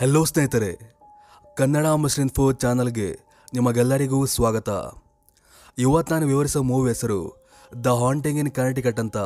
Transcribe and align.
Hello 0.00 0.20
ಸ್ನೇಹಿತರೆ, 0.28 0.68
Kannada 1.56 1.86
muslin 2.02 2.30
ಫೋ 2.36 2.44
ಚಾನಲ್ಗೆ 2.62 3.08
ನಿಮಗೆಲ್ಲರಿಗೂ 3.56 4.18
ಸ್ವಾಗತ. 4.34 4.68
ಇವತ್ತು 5.84 6.12
ನಾನು 6.12 6.26
ವಿವರಿಸೋ 6.30 6.60
ಮೂವಿ 6.68 6.88
ಹೆಸರು 6.92 7.18
ದ 7.86 7.92
ಹಾಂಟಿಂಗ್ 8.02 8.38
ಇನ್ 8.42 8.50
ಕರ್ನಾಟಿಕಟ್ 8.58 9.02
ಅಂತ. 9.02 9.18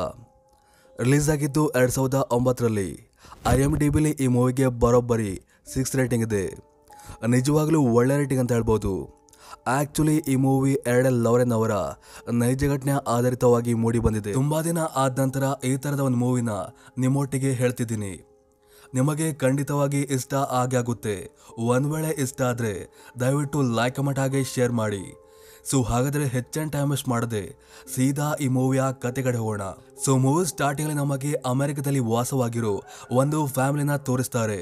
ರಿಲೀಸ್ 0.99 1.29
ಆಗಿದ್ದು 1.35 1.63
ಎರಡು 1.77 1.95
ಸಾವಿರದ 1.97 2.19
ಒಂಬತ್ತರಲ್ಲಿ 2.37 2.89
ಐ 3.53 3.55
ಎಂ 3.67 3.73
ಡಿ 3.83 3.89
ಬಿಲಿ 3.97 4.11
ಈ 4.25 4.27
ಮೂವಿಗೆ 4.37 4.67
ಬರೋಬ್ಬರಿ 4.83 5.31
ಸಿಕ್ಸ್ 5.75 5.95
ರೇಟಿಂಗ್ 6.01 6.27
ಇದೆ. 6.27 6.43
ನಿಜವಾಗಲೂ 7.35 7.81
ಒಳ್ಳೆ 7.99 8.19
ರೇಟಿಂಗ್ 8.23 8.43
ಅಂತ 8.45 8.53
ಹೇಳ್ಬೋದು. 8.57 8.93
ಆ್ಯಕ್ಚುಲಿ 9.77 10.19
ಈ 10.33 10.37
ಮೂವಿ 10.49 10.75
ಎರಡೆಲ್ 10.93 11.23
ಲವರೆನ್ 11.27 11.57
ಅವರ 11.61 11.73
ನೈಜ 12.43 12.63
ಘಟನೆ 12.75 12.95
ಆಧಾರಿತವಾಗಿ 13.15 13.73
ಮೂಡಿ 13.85 14.01
ಬಂದಿದೆ. 14.07 14.33
ತುಂಬ 14.41 14.61
ದಿನ 14.69 14.79
ಆದ 15.05 15.19
ನಂತರ 15.25 15.55
ಈ 15.71 15.75
ಥರದ 15.85 16.03
ಒಂದು 16.09 16.21
ಮೂವಿನ 16.27 16.61
ನಿಮ್ಮೊಟ್ಟಿಗೆ 17.05 17.53
ಹೇಳ್ತಿದ್ದೀನಿ. 17.63 18.15
ನಿಮಗೆ 18.95 19.27
ಖಂಡಿತವಾಗಿ 19.33 20.01
ಇಷ್ಟ 20.17 20.33
ಆಗೇ 20.59 20.77
ಆಗುತ್ತೆ 20.77 21.15
ಒಂದು 21.73 21.89
ವೇಳೆ 21.93 22.11
ಇಷ್ಟ 22.23 22.41
ಆದರೆ 22.41 22.73
ದಯವಿಟ್ಟು 23.21 23.61
ಲೈಕ್ 23.77 23.95
ಕಮೆಂಟ್ 23.95 24.19
ಹಾಗೆ 24.19 24.41
ಶೇರ್ 24.53 24.73
ಮಾಡಿ. 24.81 25.03
ಸೊ 25.69 25.77
ಹಾಗಾದರೆ 25.81 26.25
ಹೆಚ್ಚಿನ 26.35 26.65
ಟೈಮ್ 26.73 26.91
ವೇಸ್ಟ್ 26.91 27.09
ಮಾಡದೆ 27.09 27.43
ಸೀದಾ 27.95 28.27
ಈ 28.41 28.47
ಮೂವಿಯ 28.47 28.83
ಕತೆ 29.03 29.21
ಕಡೆ 29.21 29.37
ಹೋಗೋಣ. 29.37 29.65
ಸೊ 30.05 30.11
ಮೂವಿ 30.17 30.43
ಸ್ಟಾರ್ಟಿಂಗಲ್ಲಿ 30.45 30.99
ನಮಗೆ 31.01 31.31
ಅಮೆರಿಕದಲ್ಲಿ 31.45 32.01
ವಾಸವಾಗಿರೋ 32.11 32.73
ಒಂದು 33.11 33.39
ಫ್ಯಾಮಿಲಿನ 33.55 33.95
ತೋರಿಸ್ತಾರೆ. 34.09 34.59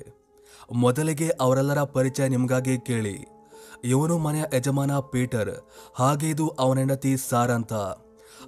ಮೊದಲಿಗೆ 0.84 1.30
ಅವರೆಲ್ಲರ 1.42 1.84
ಪರಿಚಯ 1.98 2.28
ನಿಮಗಾಗಿ 2.28 2.76
ಕೇಳಿ. 2.90 3.16
ಇವನು 3.84 4.18
ಮನೆಯ 4.18 4.46
ಯಜಮಾನ 4.54 5.00
ಪೀಟರ್. 5.12 5.54
ಹಾಗೆ 5.96 6.30
ಇದು 6.30 6.48
ಅವನ 6.64 6.78
ಹೆಂಡತಿ 6.78 7.12
ಸಾರ್ 7.30 7.52
ಅಂತ. 7.52 7.74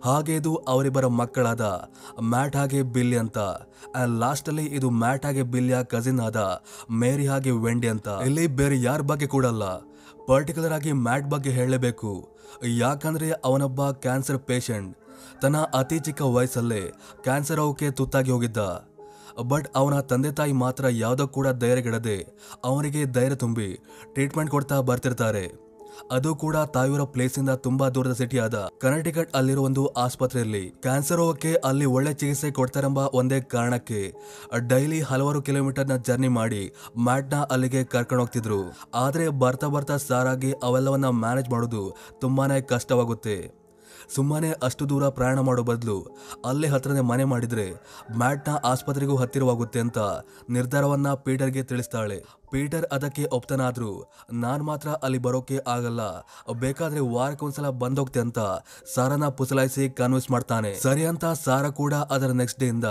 ಹಾಗೆ 0.03 0.35
ಇದು 0.35 0.55
ಅವರಿಬ್ಬರ 0.55 1.07
ಮಕ್ಕಳಾದ 1.07 1.89
ಮ್ಯಾಟ್ 2.21 2.55
ಹಾಗೆ 2.55 2.81
ಬಿಲ್ಲಿ 2.81 3.17
ಅಂತ 3.17 3.37
ಅಂಡ್ 3.37 4.19
ಲಾಸ್ಟ್ 4.19 4.49
ಅಲ್ಲಿ 4.49 4.65
ಇದು 4.65 4.89
ಮ್ಯಾಟ್ 4.89 5.25
ಹಾಗೆ 5.25 5.43
ಬಿಲ್ಯ 5.43 5.77
ಕಸಿನ್ 5.83 6.19
ಆದ 6.19 6.63
ಮೇರಿ 6.91 7.27
ಹಾಗೆ 7.27 7.51
ವೆಂಡಿ 7.51 7.87
ಅಂತ. 7.87 8.07
ಇಲ್ಲಿ 8.25 8.47
ಬೇರೆ 8.47 8.81
ಯಾರ 8.81 9.01
ಬಗ್ಗೆ 9.01 9.27
ಕೂಡ 9.27 9.45
ಅಲ್ಲ 9.45 9.63
ಪರ್ಟಿಕ್ಯುಲರ್ 10.27 10.73
ಆಗಿ 10.73 10.91
ಮ್ಯಾಟ್ 10.91 11.29
ಬಗ್ಗೆ 11.29 11.49
ಹೇಳಲೇಬೇಕು. 11.49 12.29
ಯಾಕಂದ್ರೆ 12.67 13.31
ಅವನೊಬ್ಬ 13.31 13.91
ಕ್ಯಾನ್ಸರ್ 13.91 14.39
ಪೇಷಂಟ್ 14.39 14.97
ತನ್ನ 15.41 15.57
ಅತಿ 15.57 15.99
ಚಿಕ್ಕ 15.99 16.21
ವಯಸ್ಸಲ್ಲೇ 16.21 16.91
ಕ್ಯಾನ್ಸರ್ 17.23 17.59
ಅವಕ್ಕೆ 17.59 17.91
ತುತ್ತಾಗಿ 17.91 18.31
ಹೋಗಿದ್ದ. 18.31 18.57
ಬಟ್ 19.41 19.67
ಅವನ 19.75 19.99
ತಂದೆ 19.99 20.31
ತಾಯಿ 20.31 20.51
ಮಾತ್ರ 20.51 20.85
ಯಾವುದೋ 20.89 21.27
ಕೂಡ 21.27 21.47
ಧೈರ್ಯಗೆಡದೆ 21.47 22.25
ಅವನಿಗೆ 22.63 23.05
ಧೈರ್ಯ 23.05 23.35
ತುಂಬಿ 23.35 23.79
ಟ್ರೀಟ್ಮೆಂಟ್ 24.13 24.51
ಕೊಡ್ತಾ 24.51 24.79
ಬರ್ತಿರ್ತಾರೆ. 24.79 25.64
ಅದು 26.11 26.35
ಕೂಡ 26.35 26.57
ತಾಯೂರ 26.57 27.03
ಪ್ಲೇಸ್ 27.03 27.39
ಇಂದ 27.39 27.49
ತುಂಬಾ 27.49 27.89
ದೂರದ 27.89 28.13
ಸಿಟಿ 28.13 28.37
ಆದ 28.37 28.57
ಕರ್ನಾಟಕಟ್ 28.81 29.35
ಅಲ್ಲಿರೋ 29.35 29.61
ಒಂದು 29.61 29.87
ಆಸ್ಪತ್ರೆಯಲ್ಲಿ. 29.87 30.63
ಕ್ಯಾನ್ಸರ್ 30.69 31.17
ರೋಗಕ್ಕೆ 31.17 31.53
ಅಲ್ಲಿ 31.69 31.85
ಒಳ್ಳೆ 31.85 32.13
ಚಿಕಿತ್ಸೆ 32.13 32.51
ಕೊಡ್ತಾರೆಂಬ 32.51 32.97
ಒಂದೇ 32.97 33.41
ಕಾರಣಕ್ಕೆ 33.41 34.01
ಡೈಲಿ 34.67 35.01
ಹಲವಾರು 35.01 35.41
ಕಿಲೋಮೀಟರ್ನ 35.41 35.97
ಜರ್ನಿ 35.97 36.27
ಮಾಡಿ 36.39 36.63
ಮ್ಯಾಟ್ನ 36.99 37.39
ಅಲ್ಲಿಗೆ 37.51 37.83
ಕರ್ಕೊಂಡು 37.83 38.23
ಹೋಗ್ತಿದ್ರು. 38.23 38.61
ಆದ್ರೆ 38.93 39.27
ಬರ್ತಾ 39.29 39.67
ಬರ್ತಾ 39.67 39.97
ಸಾರಾಗಿ 39.97 40.51
ಅವೆಲ್ಲವನ್ನ 40.63 41.05
ಮ್ಯಾನೇಜ್ 41.05 41.49
ಮಾಡೋದು 41.49 41.83
ತುಂಬಾನೇ 42.21 42.61
ಕಷ್ಟವಾಗುತ್ತೆ. 42.61 43.64
ಸುಮ್ಮನೆ 44.15 44.49
ಅಷ್ಟು 44.67 44.83
ದೂರ 44.89 45.09
ಪ್ರಯಾಣ 45.17 45.39
ಮಾಡೋ 45.47 45.63
ಬದಲು 45.69 45.97
ಅಲ್ಲೇ 46.49 46.67
ಹತ್ರನೇ 46.73 47.03
ಮನೆ 47.11 47.25
ಮಾಡಿದ್ರೆ 47.33 47.67
ಮ್ಯಾಟ್ನ 48.21 48.53
ಆಸ್ಪತ್ರೆಗೂ 48.71 49.15
ಹತ್ತಿರವಾಗುತ್ತೆ 49.21 49.79
ಅಂತ 49.85 49.99
ನಿರ್ಧಾರವನ್ನ 50.57 51.11
ಪೀಟರ್ಗೆ 51.25 51.63
ತಿಳಿಸ್ತಾಳೆ. 51.71 52.17
ಪೀಟರ್ 52.51 52.85
ಅದಕ್ಕೆ 52.95 53.23
ಒಪ್ತನಾದ್ರೂ 53.37 53.91
ನಾನು 54.43 54.63
ಮಾತ್ರ 54.63 54.89
ಅಲ್ಲಿ 55.05 55.19
ಬರೋಕೆ 55.25 55.57
ಆಗಲ್ಲ, 55.67 56.01
ಬೇಕಾದ್ರೆ 56.63 57.01
ವಾರಕ್ಕೊಂದ್ಸಲ 57.15 57.69
ಬಂದೋಗ್ತೆ 57.83 58.19
ಅಂತ 58.25 58.39
ಸಾರನ 58.95 59.27
ಪುಸಲಾಯಿಸಿ 59.39 59.85
ಕನ್ವಿನ್ಸ್ 59.99 60.31
ಮಾಡ್ತಾನೆ. 60.31 60.73
ಸರಿ 60.85 61.05
ಅಂತ 61.11 61.25
ಸಾರ 61.45 61.67
ಕೂಡ 61.81 61.93
ಅದರ 62.17 62.31
ನೆಕ್ಸ್ಟ್ 62.41 62.59
ಡೇ 62.59 62.69
ಇಂದ 62.75 62.89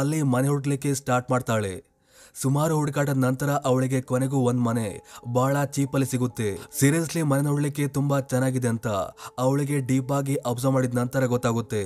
ಅಲ್ಲಿ 0.00 0.20
ಮನೆ 0.34 0.48
ಹುಡ್ಲಿಕ್ಕೆ 0.48 0.92
ಸ್ಟಾರ್ಟ್ 1.00 1.30
ಮಾಡ್ತಾಳೆ. 1.30 1.74
ಸುಮಾರು 2.34 2.76
ಹುಡುಕಾಟದ 2.76 3.16
ನಂತರ 3.16 3.50
ಅವಳಿಗೆ 3.50 4.00
ಕೊನೆಗೂ 4.00 4.38
ಒಂದ್ 4.38 4.60
ಮನೆ 4.60 4.86
ಬಹಳ 5.32 5.64
ಚೀಪಲ್ಲಿ 5.64 6.06
ಸಿಗುತ್ತೆ. 6.06 6.58
ಸೀರಿಯಸ್ಲಿ 6.78 7.22
ಮನೆ 7.22 7.42
ನೋಡ್ಲಿಕ್ಕೆ 7.42 7.88
ತುಂಬಾ 7.88 8.20
ಚೆನ್ನಾಗಿದೆ 8.20 8.68
ಅಂತ 8.68 8.88
ಅವಳಿಗೆ 9.38 9.80
ಡೀಪ್ 9.80 10.12
ಆಗಿ 10.12 10.34
ಅಬ್ಸರ್ವ್ 10.34 10.74
ಮಾಡಿದ 10.74 10.98
ನಂತರ 10.98 11.26
ಗೊತ್ತಾಗುತ್ತೆ. 11.26 11.84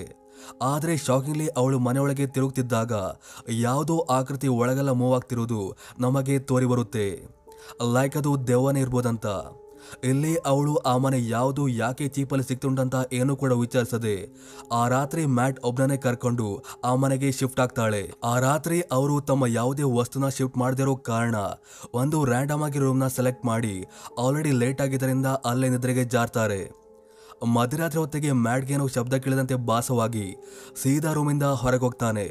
ಆದ್ರೆ 0.63 0.97
ಶಾಕಿಂಗ್ಲಿ 0.97 1.49
ಅವಳು 1.49 1.79
ಮನೆಯೊಳಗೆ 1.79 2.27
ತಿರುಗುತ್ತಿದ್ದಾಗ 2.27 2.93
ಯಾವುದೋ 3.51 3.99
ಆಕೃತಿ 3.99 4.49
ಒಳಗೆಲ್ಲ 4.49 4.91
ಮೂವ್ 4.91 5.15
ಆಗ್ತಿರೋದು 5.15 5.61
ನಮಗೆ 6.01 6.39
ತೋರಿ 6.39 6.67
ಬರುತ್ತೆ 6.67 7.07
ಲೈಕ್ 7.95 8.17
ಅದು 8.17 8.33
ದೆವ್ವನೇ 8.49 8.81
ಇರ್ಬೋದಂತ. 8.81 9.27
ಇಲ್ಲಿ 10.05 10.37
ಅವಳು 10.37 10.77
ಆ 10.77 10.97
ಮನೆ 10.97 11.19
ಯಾವುದು 11.29 11.69
ಯಾಕೆ 11.69 12.09
ಚೀಪಲ್ಲಿ 12.09 12.45
ಸಿಕ್ತುಂಟಂತ 12.49 12.95
ಏನು 13.13 13.37
ಕೂಡ 13.37 13.53
ವಿಚಾರಿಸದೆ 13.53 14.17
ಆ 14.73 14.89
ರಾತ್ರಿ 14.89 15.27
ಮ್ಯಾಟ್ 15.27 15.61
ಒಬ್ಬನೇ 15.65 15.97
ಕರ್ಕೊಂಡು 15.97 16.65
ಆ 16.85 16.95
ಮನೆಗೆ 16.95 17.33
ಶಿಫ್ಟ್ 17.33 17.61
ಆಗ್ತಾಳೆ. 17.61 18.03
ಆ 18.25 18.39
ರಾತ್ರಿ 18.39 18.81
ಅವರು 18.81 19.21
ತಮ್ಮ 19.21 19.47
ಯಾವುದೇ 19.47 19.83
ವಸ್ತುನ 19.83 20.29
ಶಿಫ್ಟ್ 20.29 20.59
ಮಾಡದಿರೋ 20.59 20.97
ಕಾರಣ 20.97 21.37
ಒಂದು 21.95 22.25
ರ್ಯಾಂಡಮ್ 22.25 22.63
ಆಗಿ 22.63 22.79
ರೂಮ್ನ 22.79 23.07
ಸೆಲೆಕ್ಟ್ 23.07 23.47
ಮಾಡಿ 23.47 23.75
ಆಲ್ರೆಡಿ 24.19 24.51
ಲೇಟ್ 24.51 24.81
ಆಗಿದ್ದರಿಂದ 24.81 25.27
ಅಲ್ಲೇ 25.27 25.69
ನಿದ್ರೆಗೆ 25.69 26.05
ಜಾರ್ತಾರೆ. 26.05 26.61
ಮಧ್ಯರಾತ್ರಿ 27.55 28.01
ಹೊತ್ತಿಗೆ 28.01 28.33
ಮ್ಯಾಟ್ಗೇನೋ 28.33 28.87
ಶಬ್ದ 28.87 29.15
ಕೇಳಿದಂತೆ 29.15 29.55
ಭಾಸವಾಗಿ 29.55 30.27
ಸೀದಾ 30.83 31.13
ರೂಮಿಂದ 31.13 31.43
ಹೊರಗೆ 31.43 31.81
ಹೋಗ್ತಾನೆ 31.81 32.27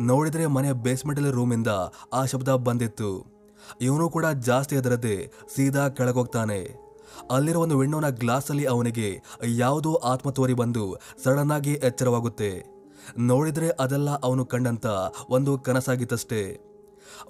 ನೋಡಿದ್ರೆ 0.00 0.46
ಮನೆಯ 0.46 0.72
ಬೇಸ್ಮೆಂಟಲ್ಲಿ 0.72 1.30
ರೂಮಿಂದ 1.30 1.70
ಆ 2.12 2.24
ಶಬ್ದ 2.24 2.48
ಬಂದಿತ್ತು. 2.48 3.39
ಇವನು 3.80 4.10
ಕೂಡ 4.10 4.26
ಜಾಸ್ತಿ 4.26 4.76
ಅದರದ್ದೇ 4.76 5.32
ಸೀದಾ 5.56 5.88
ಕೆಳಗೋಗ್ತಾನೆ. 5.88 6.90
ಅಲ್ಲಿರೋ 7.30 7.60
ಒಂದು 7.60 7.78
ವಿಂಡೋನ 7.78 8.08
ಗ್ಲಾಸಲ್ಲಿ 8.08 8.64
ಅವನಿಗೆ 8.64 9.22
ಯಾವುದೋ 9.46 9.94
ಆತ್ಮ 9.94 10.30
ತೋರಿ 10.30 10.54
ಬಂದು 10.54 10.98
ಸಡನ್ 11.24 11.50
ಆಗಿ 11.50 11.72
ಎಚ್ಚರವಾಗುತ್ತೆ. 11.72 12.80
ನೋಡಿದ್ರೆ 13.18 13.68
ಅದೆಲ್ಲ 13.70 14.10
ಅವನು 14.10 14.44
ಕಂಡಂತ 14.44 14.86
ಒಂದು 15.28 15.58
ಕನಸಾಗಿತ್ತಷ್ಟೇ. 15.58 16.60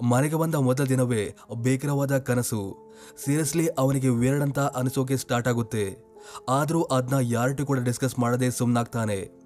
ಮನೆಗೆ 0.03 0.35
ಬಂದ 0.35 0.55
ಮೊದಲ 0.55 0.83
ದಿನವೇ 0.83 1.35
ಬೇಕರವಾದ 1.61 2.17
ಕನಸು. 2.17 2.91
ಸೀರಿಯಸ್ಲಿ 3.25 3.67
ಅವನಿಗೆ 3.67 4.09
ವೇರಡಂತ 4.09 4.59
ಅಂತ 4.59 4.77
ಅನಿಸೋಕೆ 4.77 5.17
ಸ್ಟಾರ್ಟ್ 5.17 5.47
ಆಗುತ್ತೆ. 5.47 6.11
ಆದರೂ 6.49 6.83
ಅದನ್ನ 6.83 7.19
ಯಾರಟು 7.21 7.65
ಕೂಡ 7.65 7.79
ಡಿಸ್ಕಸ್ 7.79 8.19
ಮಾಡದೆ 8.19 8.51
ಸುಮ್ಮನಾಗ್ತಾನೆ 8.51 9.40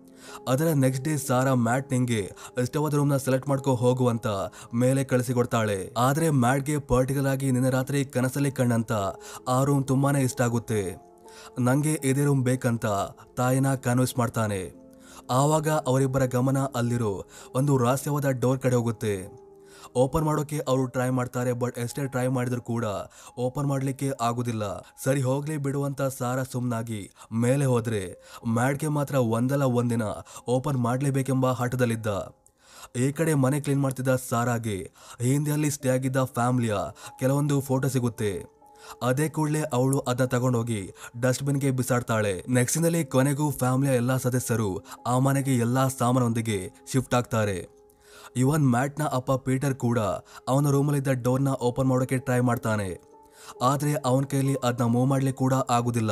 ಅದರ 0.48 0.68
ನೆಕ್ಸ್ಟ್ 0.74 1.06
ಡೇ 1.06 1.18
ಸಾರಾ 1.18 1.54
ಮ್ಯಾಟ್ 1.54 1.92
ನಿಂಗೆ 1.92 2.22
ಇಷ್ಟವಾದ 2.64 2.94
ರೂಮ್ನ 2.94 3.18
ಸೆಲೆಕ್ಟ್ 3.18 3.50
ಮಾಡ್ಕೊ 3.50 3.76
ಹೋಗುವಂತ 3.76 4.28
ಮೇಲೆ 4.74 5.04
ಕಳಿಸಿಕೊಡ್ತಾಳೆ. 5.04 5.94
ಆದ್ರೆ 5.98 6.30
ಮ್ಯಾಟ್ಗೆ 6.30 6.78
ಪರ್ಟಿಕ್ಯುಲರ್ 6.78 7.32
ಆಗಿ 7.32 7.52
ನಿನ್ನೆ 7.52 7.70
ರಾತ್ರಿ 7.70 8.06
ಕನಸಲ್ಲಿ 8.06 8.52
ಕಣ್ಣಂತ 8.52 8.92
ಆ 9.48 9.64
ರೂಮ್ 9.64 9.84
ತುಂಬಾನೇ 9.88 10.22
ಇಷ್ಟ 10.22 10.42
ಆಗುತ್ತೆ. 10.42 10.82
ನಂಗೆ 11.60 12.00
ಇದೇ 12.04 12.26
ರೂಮ್ 12.26 12.44
ಬೇಕಂತ 12.44 12.86
ತಾಯಿನ 13.38 13.76
ಕನ್ವಿನ್ಸ್ 13.76 14.18
ಮಾಡ್ತಾನೆ. 14.18 14.62
ಆವಾಗ 15.32 15.70
ಅವರಿಬ್ಬರ 15.70 16.26
ಗಮನ 16.26 16.58
ಅಲ್ಲಿರೋ 16.76 17.26
ಒಂದು 17.56 17.78
ರಹಸ್ಯವಾದ 17.78 18.26
ಡೋರ್ 18.26 18.60
ಕಡೆ 18.60 18.76
ಹೋಗುತ್ತೆ. 18.76 19.45
ಓಪನ್ 19.96 20.24
ಮಾಡೋಕೆ 20.24 20.60
ಅವರು 20.68 20.86
ಟ್ರೈ 20.86 21.10
ಮಾಡ್ತಾರೆ 21.10 21.54
ಬಟ್ 21.54 21.80
ಎಷ್ಟೇ 21.80 22.08
ಟ್ರೈ 22.08 22.28
ಮಾಡಿದ್ರು 22.28 22.62
ಕೂಡ 22.62 22.86
ಓಪನ್ 23.38 23.66
ಮಾಡಲಿಕ್ಕೆ 23.66 24.12
ಆಗುದಿಲ್ಲ. 24.22 24.64
ಸರಿ 25.04 25.22
ಹೋಗ್ಲಿ 25.22 25.58
ಬಿಡುವಂತ 25.58 26.02
ಸಾರ 26.02 26.44
ಸುಮ್ಮನಾಗಿ 26.44 27.12
ಮೇಲೆ 27.34 27.66
ಹೋದ್ರೆ 27.66 28.22
ಮ್ಯಾಡ್ಗೆ 28.48 28.88
ಮಾತ್ರ 28.88 29.16
ಒಂದಲ್ಲ 29.16 29.64
ಒಂದಿನ 29.64 30.02
ಓಪನ್ 30.48 30.78
ಮಾಡ್ಲೇಬೇಕೆಂಬ 30.78 31.52
ಹಠದಲ್ಲಿದ್ದ. 31.52 32.08
ಈ 32.96 33.12
ಕಡೆ 33.12 33.34
ಮನೆ 33.34 33.60
ಕ್ಲೀನ್ 33.60 33.82
ಮಾಡ್ತಿದ್ದ 33.82 34.16
ಸಾರಾಗೆ 34.30 34.92
ಹಿಂದಿಯಲ್ಲಿ 35.22 35.70
ಸ್ಟೇ 35.70 35.90
ಆಗಿದ್ದ 35.90 36.18
ಫ್ಯಾಮಿಲಿಯ 36.18 36.76
ಕೆಲವೊಂದು 37.20 37.62
ಫೋಟೋ 37.62 37.88
ಸಿಗುತ್ತೆ. 37.88 38.56
ಅದೇ 39.04 39.30
ಕೂಡಲೇ 39.30 39.62
ಅವಳು 39.62 40.00
ಅದನ್ನ 40.00 40.28
ತಗೊಂಡೋಗಿ 40.28 40.94
ಡಸ್ಟ್ಬಿನ್ಗೆ 41.22 41.72
ಬಿಸಾಡ್ತಾಳೆ. 41.72 42.46
ನೆಕ್ಸ್ಟ್ 42.50 43.06
ಕೊನೆಗೂ 43.06 43.52
ಫ್ಯಾಮಿಲಿಯ 43.52 43.96
ಎಲ್ಲಾ 43.96 44.18
ಸದಸ್ಯರು 44.18 44.84
ಆ 45.08 45.20
ಮನೆಗೆ 45.20 45.56
ಎಲ್ಲಾ 45.56 45.88
ಸಾಮಾನೊಂದಿಗೆ 45.88 46.72
ಶಿಫ್ಟ್ 46.92 47.16
ಆಗ್ತಾರೆ. 47.16 47.75
ಇವನ್ 48.36 48.72
ಮ್ಯಾಟ್ನ 48.72 49.04
ಅಪ್ಪ 49.04 49.32
ಪೀಟರ್ 49.32 49.76
ಕೂಡ 49.76 50.00
ಅವನ 50.48 50.70
ರೂಮಲ್ಲಿದ್ದ 50.70 51.08
ಡೋರ್ನ 51.08 51.48
ಓಪನ್ 51.48 51.88
ಮಾಡೋಕೆ 51.88 52.18
ಟ್ರೈ 52.18 52.40
ಮಾಡ್ತಾನೆ. 52.40 53.16
ಆದರೆ 53.62 53.94
ಅವನ 53.94 54.24
ಕೈಯಲ್ಲಿ 54.24 54.56
ಅದನ್ನ 54.64 54.90
ಮೂವ್ 54.90 55.08
ಮಾಡಲಿಕ್ಕೆ 55.08 55.38
ಕೂಡ 55.38 55.54
ಆಗುದಿಲ್ಲ. 55.70 56.12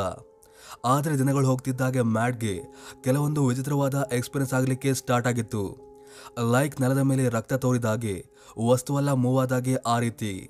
ಆದರೆ 0.86 1.18
ದಿನಗಳು 1.18 1.48
ಹೋಗ್ತಿದ್ದಾಗೆ 1.48 2.02
ಮ್ಯಾಟ್ಗೆ 2.02 2.64
ಕೆಲವೊಂದು 3.04 3.46
ವಿಚಿತ್ರವಾದ 3.46 4.10
ಎಕ್ಸ್ಪೀರಿಯನ್ಸ್ 4.12 4.54
ಆಗಲಿಕ್ಕೆ 4.54 4.94
ಸ್ಟಾರ್ಟ್ 4.94 5.28
ಆಗಿತ್ತು. 5.28 5.94
ಲೈಕ್ 6.52 6.82
ನೆಲದ 6.82 6.98
ಮೇಲೆ 6.98 7.30
ರಕ್ತ 7.30 7.54
ತೋರಿದಾಗೆ 7.54 8.26
ವಸ್ತುವೆಲ್ಲ 8.68 9.12
ಮೂವ್ 9.12 9.40
ಆದಾಗೆ 9.42 9.76
ಆ 9.76 10.00
ರೀತಿ. 10.00 10.50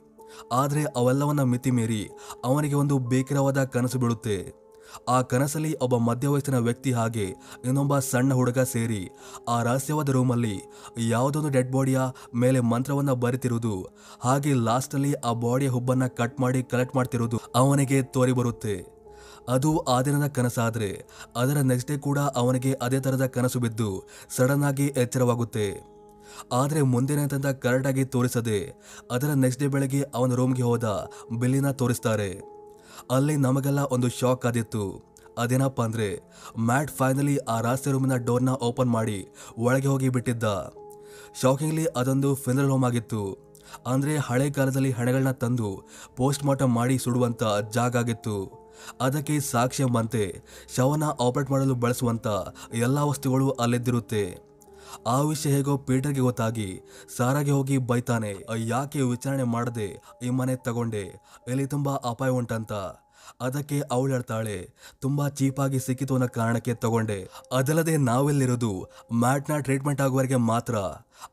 ಆದರೆ 0.52 0.84
ಅವೆಲ್ಲವನ್ನ 0.84 1.42
ಮಿತಿ 1.44 1.72
ಮೀರಿ 1.72 2.10
ಅವನಿಗೆ 2.44 2.76
ಒಂದು 2.76 3.00
ಬೇಕಿರವಾದ 3.00 3.64
ಕನಸು 3.64 4.00
ಬೀಳುತ್ತೆ. 4.00 4.63
ಆ 5.10 5.18
ಕನಸಲ್ಲಿ 5.22 5.72
ಒಬ್ಬ 5.82 5.98
ಮಧ್ಯವಯಸ್ಸಿನ 5.98 6.58
ವ್ಯಕ್ತಿ 6.58 6.92
ಹಾಗೆ 6.92 7.28
ಇನ್ನೊಬ್ಬ 7.66 8.00
ಸಣ್ಣ 8.00 8.34
ಹುಡುಗ 8.34 8.60
ಸೇರಿ 8.74 9.02
ಆ 9.50 9.58
ರಹಸ್ಯವಾದ 9.64 10.10
ರೂಮಲ್ಲಿ 10.10 10.56
ಯಾವುದೊಂದು 11.10 11.50
ಡೆಡ್ 11.50 11.72
ಬಾಡಿಯ 11.72 12.00
ಮೇಲೆ 12.36 12.60
ಮಂತ್ರವನ್ನ 12.72 13.14
ಬರಿತಿರುವುದು, 13.24 13.76
ಹಾಗೆ 14.22 14.54
ಲಾಸ್ಟಲ್ಲಿ 14.54 15.14
ಆ 15.14 15.34
ಬಾಡಿಯ 15.34 15.68
ಹುಬ್ಬನ್ನ 15.68 16.08
ಕಟ್ 16.08 16.40
ಮಾಡಿ 16.40 16.64
ಕಲೆಕ್ಟ್ 16.64 16.96
ಮಾಡ್ತಿರೋದು 16.96 17.40
ಅವನಿಗೆ 17.56 18.02
ತೋರಿ 18.16 18.32
ಬರುತ್ತೆ. 18.32 18.76
ಅದು 19.50 19.70
ಆ 19.94 20.02
ದಿನದ 20.02 20.28
ಕನಸಾದ್ರೆ 20.28 20.90
ಅದರ 21.36 21.58
ನೆಕ್ಸ್ಟ್ 21.62 21.92
ಡೇ 21.92 21.98
ಕೂಡ 21.98 22.20
ಅವನಿಗೆ 22.42 22.72
ಅದೇ 22.82 23.00
ತರದ 23.00 23.26
ಕನಸು 23.26 23.60
ಬಿದ್ದು 23.60 23.90
ಸಡನ್ 24.38 24.64
ಆಗಿ 24.64 24.88
ಎಚ್ಚರವಾಗುತ್ತೆ. 24.98 25.68
ಆದ್ರೆ 26.52 26.82
ಮುಂದಿನ 26.82 27.26
ತಂದ 27.28 27.50
ಕರೆಕ್ಟಾಗಿ 27.64 28.04
ತೋರಿಸದೆ 28.06 28.60
ಅದರ 29.12 29.32
ನೆಕ್ಸ್ಟ್ 29.34 29.64
ಡೇ 29.64 29.68
ಬೆಳಗ್ಗೆ 29.68 30.02
ಅವನ 30.16 30.34
ರೂಮ್ಗೆ 30.34 30.62
ಹೋದ 30.62 30.88
ಬಿಲ್ಲಿನ 31.40 31.72
ತೋರಿಸ್ತಾರೆ. 31.72 32.30
ಅಲ್ಲಿ 33.12 33.38
ನಮಗೆಲ್ಲ 33.38 33.80
ಒಂದು 33.80 34.10
ಶಾಕ್ 34.10 34.46
ಆದಿತ್ತು. 34.46 35.14
ಅದೇನಪ್ಪ 35.38 35.82
ಅಂದರೆ, 35.82 36.22
ಮ್ಯಾಟ್ 36.60 36.92
ಫೈನಲಿ 36.92 37.38
ಆ 37.38 37.60
ರಾಸ್ತೆ 37.60 37.92
ರೂಮಿನ 37.92 38.16
ಡೋರ್ನ 38.16 38.50
ಓಪನ್ 38.50 38.90
ಮಾಡಿ 38.90 39.28
ಒಳಗೆ 39.58 39.88
ಹೋಗಿ 39.88 40.10
ಬಿಟ್ಟಿದ್ದ. 40.10 40.74
ಶಾಕಿಂಗ್ಲಿ 41.42 41.86
ಅದೊಂದು 41.86 42.36
ಫಿನರಲ್ 42.36 42.70
ಹೋಮ್ 42.70 42.86
ಆಗಿತ್ತು. 42.86 43.54
ಅಂದರೆ 43.88 44.18
ಹಳೆ 44.18 44.50
ಕಾಲದಲ್ಲಿ 44.50 44.92
ಹಣೆಗಳನ್ನ 44.92 45.32
ತಂದು 45.32 45.84
ಪೋಸ್ಟ್ 46.16 46.46
ಮಾರ್ಟಮ್ 46.46 46.74
ಮಾಡಿ 46.74 46.98
ಸುಡುವಂಥ 46.98 47.44
ಜಾಗ 47.74 47.98
ಆಗಿತ್ತು. 47.98 48.64
ಅದಕ್ಕೆ 49.02 49.40
ಸಾಕ್ಷಿ 49.40 49.84
ಎಂಬಂತೆ 49.84 50.42
ಶವನ 50.76 51.04
ಆಪರೇಟ್ 51.04 51.52
ಮಾಡಲು 51.52 51.76
ಬಳಸುವಂಥ 51.76 52.28
ಎಲ್ಲ 52.74 52.98
ವಸ್ತುಗಳು 52.98 53.50
ಅಲ್ಲಿದ್ದಿರುತ್ತೆ. 53.50 54.53
ಆ 55.08 55.18
ವಿಷಯ 55.22 55.52
ಹೇಗೋ 55.52 55.74
ಪೀಟರ್ಗೆ 55.78 56.20
ಗೊತ್ತಾಗಿ 56.20 56.68
ಸಾರಾಗೆ 57.18 57.52
ಹೋಗಿ 57.52 57.78
ಬೈತಾನೆ, 57.90 58.34
ಯಾಕೆ 58.74 59.02
ವಿಚಾರಣೆ 59.02 59.46
ಮಾಡದೆ 59.56 59.88
ಈ 60.24 60.30
ಮನೆ 60.30 60.56
ತಗೊಂಡೆ 60.56 61.06
ಇಲ್ಲಿ 61.48 61.68
ತುಂಬಾ 61.68 61.94
ಅಪಾಯ 62.12 62.30
ಉಂಟಂತ. 62.30 62.74
ಅದಕ್ಕೆ 63.42 63.78
ಅವಳು 63.92 64.12
ಹೇಳ್ತಾಳೆ, 64.12 64.58
ತುಂಬಾ 65.02 65.26
ಚೀಪಾಗಿ 65.30 65.80
ಸಿಕ್ಕಿತು 65.80 66.14
ಅನ್ನೋ 66.14 66.28
ಕಾರಣಕ್ಕೆ 66.28 66.74
ತಗೊಂಡೆ. 66.74 67.20
ಅದಲ್ಲದೆ 67.52 67.96
ನಾವೆಲ್ಲಿರೋದು? 67.98 68.72
ಮ್ಯಾಟ್ನ 69.14 69.58
ಟ್ರೀಟ್ಮೆಂಟ್ 69.58 70.02
ಆಗುವವರೆಗೆ 70.02 70.40
ಮಾತ್ರ. 70.52 70.76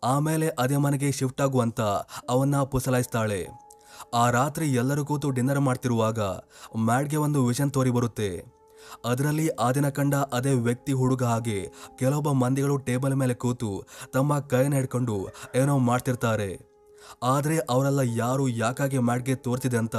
ಆಮೇಲೆ 0.04 0.48
ಅದೇ 0.58 0.76
ಮನೆಗೆ 0.76 1.10
ಶಿಫ್ಟ್ 1.12 1.40
ಆಗುವಂತ 1.40 1.80
ಅವನ್ನ 2.28 2.62
ಪುಸಲಾಯಿಸ್ತಾಳೆ. 2.62 3.40
ಆ 4.14 4.30
ರಾತ್ರಿ 4.30 4.66
ಎಲ್ಲರೂ 4.74 5.02
ಕೂತು 5.04 5.30
ಡಿನ್ನರ್ 5.30 5.60
ಮಾಡ್ತಿರುವಾಗ 5.60 6.20
ಮ್ಯಾಟ್ಗೆ 6.84 7.16
ಒಂದು 7.16 7.40
ವಿಷನ್ 7.46 7.70
ತೋರಿ 7.70 7.90
ಬರುತ್ತೆ 7.90 8.28
ಅದರಲ್ಲಿ 9.04 9.46
ಆ 9.66 9.68
ದಿನ 9.72 9.88
ಕಂಡ 9.88 10.14
ಅದೇ 10.38 10.54
ವ್ಯಕ್ತಿ 10.66 10.92
ಹುಡುಗ 10.92 11.24
ಹಾಗೆ 11.24 11.58
ಕೆಲವೊಬ್ಬ 11.98 12.32
ಮಂದಿಗಳು 12.42 12.76
ಟೇಬಲ್ 12.78 13.14
ಮೇಲೆ 13.14 13.34
ಕೂತು 13.34 13.70
ತಮ್ಮ 14.12 14.38
ಕೈನ 14.52 14.74
ಹಿಡ್ಕೊಂಡು 14.74 15.16
ಏನೋ 15.54 15.76
ಮಾಡ್ತಿರ್ತಾರೆ. 15.78 16.50
ಆದರೆ 17.22 17.56
ಅವರೆಲ್ಲ 17.72 18.00
ಯಾರು 18.22 18.44
ಯಾಕಾಗಿ 18.62 18.98
ಮ್ಯಾಟ್ಗೆ 18.98 19.34
ತೋರ್ತಿದೆ 19.34 19.78
ಅಂತ 19.82 19.96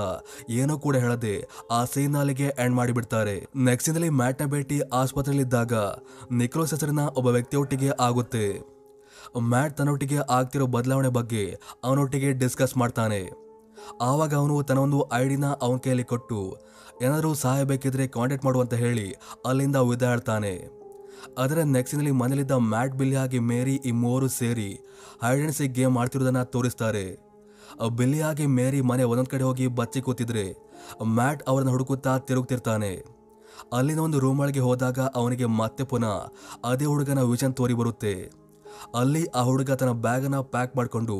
ಏನೋ 0.60 0.76
ಕೂಡ 0.78 0.96
ಹೇಳದೆ 0.96 1.36
ಆ 1.72 1.80
ಸೀನಾಲಿಗೆ 1.86 2.48
ಎಂಡ್ 2.60 2.76
ಮಾಡಿಬಿಡ್ತಾರೆ. 2.76 3.36
ನೆಕ್ಸ್ಟ್ನಲ್ಲಿ 3.70 4.10
ಮ್ಯಾಟ್ನ 4.20 4.46
ಭೇಟಿ 4.46 4.78
ಆಸ್ಪತ್ರೆಯಲ್ಲಿದ್ದಾಗ 5.02 5.74
ನಿಕ್ರೋಸ್ 6.42 6.74
ಹೆಸರಿನ 6.76 7.06
ಒಬ್ಬ 7.18 7.28
ವ್ಯಕ್ತಿಯೊಟ್ಟಿಗೆ 7.38 7.90
ಆಗುತ್ತೆ. 8.00 8.46
ಮ್ಯಾಟ್ 9.52 9.78
ತನ್ನೊಟ್ಟಿಗೆ 9.78 10.20
ಆಗ್ತಿರೋ 10.30 10.66
ಬದಲಾವಣೆ 10.76 11.10
ಬಗ್ಗೆ 11.10 11.44
ಅವನೊಟ್ಟಿಗೆ 11.84 12.32
ಡಿಸ್ಕಸ್ 12.34 12.78
ಮಾಡ್ತಾನೆ. 12.78 13.22
ಆವಾಗ 14.02 14.34
ಅವನು 14.36 14.56
ತನ್ನ 14.64 14.80
ಒಂದು 14.80 15.00
ಐಡಿನ 15.14 15.46
ಅವನ 15.66 15.78
ಕೈಯಲ್ಲಿ 15.78 16.04
ಕೊಟ್ಟು, 16.04 16.40
ಏನಾದರೂ 17.02 17.32
ಸಹಾಯ 17.34 17.64
ಬೇಕಿದ್ರೆ 17.64 18.06
ಕಾಂಟ್ಯಾಕ್ಟ್ 18.08 18.46
ಮಾಡುವಂತ 18.46 18.74
ಹೇಳಿ 18.84 19.08
ಅಲ್ಲಿಂದ 19.46 19.78
ಉದಾಡ್ತಾನೆ 19.92 20.54
ಅದರ 21.38 21.60
ನೆಕ್ಸ್ಟ್ನಲ್ಲಿ 21.76 22.12
ಮನೆಯಲ್ಲಿದ್ದ 22.12 22.56
ಮ್ಯಾಟ್, 22.74 22.96
ಬಿಲ್ಲಿ 23.00 23.16
ಆಗಿ 23.16 23.40
ಮೇರಿ 23.50 23.76
ಈ 23.86 23.92
ಮೂವರು 23.92 24.28
ಸೇರಿ 24.40 24.70
ಹೈಡ್ 25.24 25.74
ಗೇಮ್ 25.80 25.98
ಆಡ್ತಿರೋದನ್ನ 25.98 26.44
ತೋರಿಸ್ತಾರೆ. 26.56 27.06
ಬಿಲ್ಲಿ 27.98 28.22
ಆಗಿ 28.22 28.46
ಮೇರಿ 28.58 28.80
ಮನೆ 28.82 29.04
ಒಂದೊಂದು 29.04 29.30
ಕಡೆ 29.30 29.44
ಹೋಗಿ 29.44 29.68
ಬಚ್ಚಿ 29.68 30.00
ಕೂತಿದ್ರೆ 30.02 30.46
ಮ್ಯಾಟ್ 31.18 31.44
ಅವರನ್ನ 31.48 31.72
ಹುಡುಕುತ್ತಾ 31.72 32.14
ತಿರುಗ್ತಿರ್ತಾನೆ. 32.18 32.94
ಅಲ್ಲಿನ 33.74 34.00
ಒಂದು 34.00 34.20
ರೂಮ್ 34.20 34.40
ಒಳಗೆ 34.40 34.60
ಹೋದಾಗ 34.60 35.00
ಅವನಿಗೆ 35.20 35.48
ಮತ್ತೆ 35.60 35.84
ಪುನಃ 35.84 36.16
ಅದೇ 36.66 36.86
ಹುಡುಗನ 36.86 37.22
ವಿಷನ್ 37.32 37.54
ತೋರಿ 37.54 37.76
ಬರುತ್ತೆ. 37.82 38.14
ಅಲ್ಲಿ 39.00 39.24
ಆ 39.40 39.42
ಹುಡುಗ 39.42 39.72
ತನ್ನ 39.72 39.94
ಬ್ಯಾಗನ್ನು 40.06 40.42
ಪ್ಯಾಕ್ 40.54 40.76
ಮಾಡಿಕೊಂಡು 40.76 41.18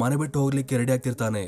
ಮನೆ 0.00 0.16
ಬಿಟ್ಟು 0.16 0.40
ಹೋಗ್ಲಿಕ್ಕೆ 0.40 0.76
ರೆಡಿ 0.76 0.92
ಆಗ್ತಿರ್ತಾನೆ. 0.92 1.44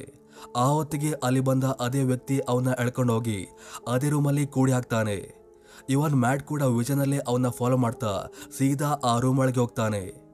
ಆ 0.56 0.66
ಹೊತ್ತಿಗೆ 0.66 1.12
ಅಲ್ಲಿ 1.12 1.40
ಬಂದ 1.40 1.64
ಅದೇ 1.64 2.02
ವ್ಯಕ್ತಿ 2.02 2.38
ಅವನ್ನ 2.38 2.68
ಎಳ್ಕೊಂಡು 2.78 3.12
ಹೋಗಿ 3.12 3.48
ಅದೇ 3.88 4.08
ರೂಮಲ್ಲಿ 4.08 4.46
ಕೂಡಿ 4.46 4.72
ಹಾಕ್ತಾನೆ. 4.72 5.42
ಇವನ್ 5.88 6.14
ಮ್ಯಾಟ್ 6.14 6.42
ಕೂಡ 6.42 6.62
ವಿಜನಲ್ಲೇ 6.62 7.18
ಅವನ್ನ 7.18 7.48
ಫಾಲೋ 7.48 7.76
ಮಾಡ್ತಾ 7.76 8.26
ಸೀದಾ 8.58 8.86
ಆ 8.86 9.18
ರೂಮ್ 9.18 9.38
ಒಳಗೆ 9.38 9.60
ಹೋಗ್ತಾನೆ. 9.60 10.32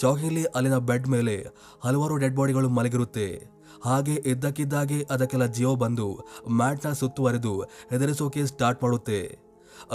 ಶಾಕಿಂಗ್ಲಿ 0.00 0.44
ಅಲ್ಲಿನ 0.44 0.78
ಬೆಡ್ 0.78 1.08
ಮೇಲೆ 1.08 1.46
ಹಲವಾರು 1.84 2.16
ಡೆಡ್ 2.16 2.36
ಬಾಡಿಗಳು 2.36 2.68
ಮಲಗಿರುತ್ತೆ. 2.68 3.60
ಹಾಗೆ 3.84 4.14
ಇದ್ದಕ್ಕಿದ್ದಾಗೆ 4.26 5.06
ಅದಕ್ಕೆಲ್ಲ 5.10 5.46
ಜಿಯೋ 5.46 5.76
ಬಂದು 5.76 6.28
ಮ್ಯಾಟ್ನ 6.50 6.92
ಸುತ್ತುವರೆದು 6.92 7.60
ಹೆದರಿಸೋಕೆ 7.90 8.46
ಸ್ಟಾರ್ಟ್ 8.46 8.82
ಮಾಡುತ್ತೆ. 8.82 9.38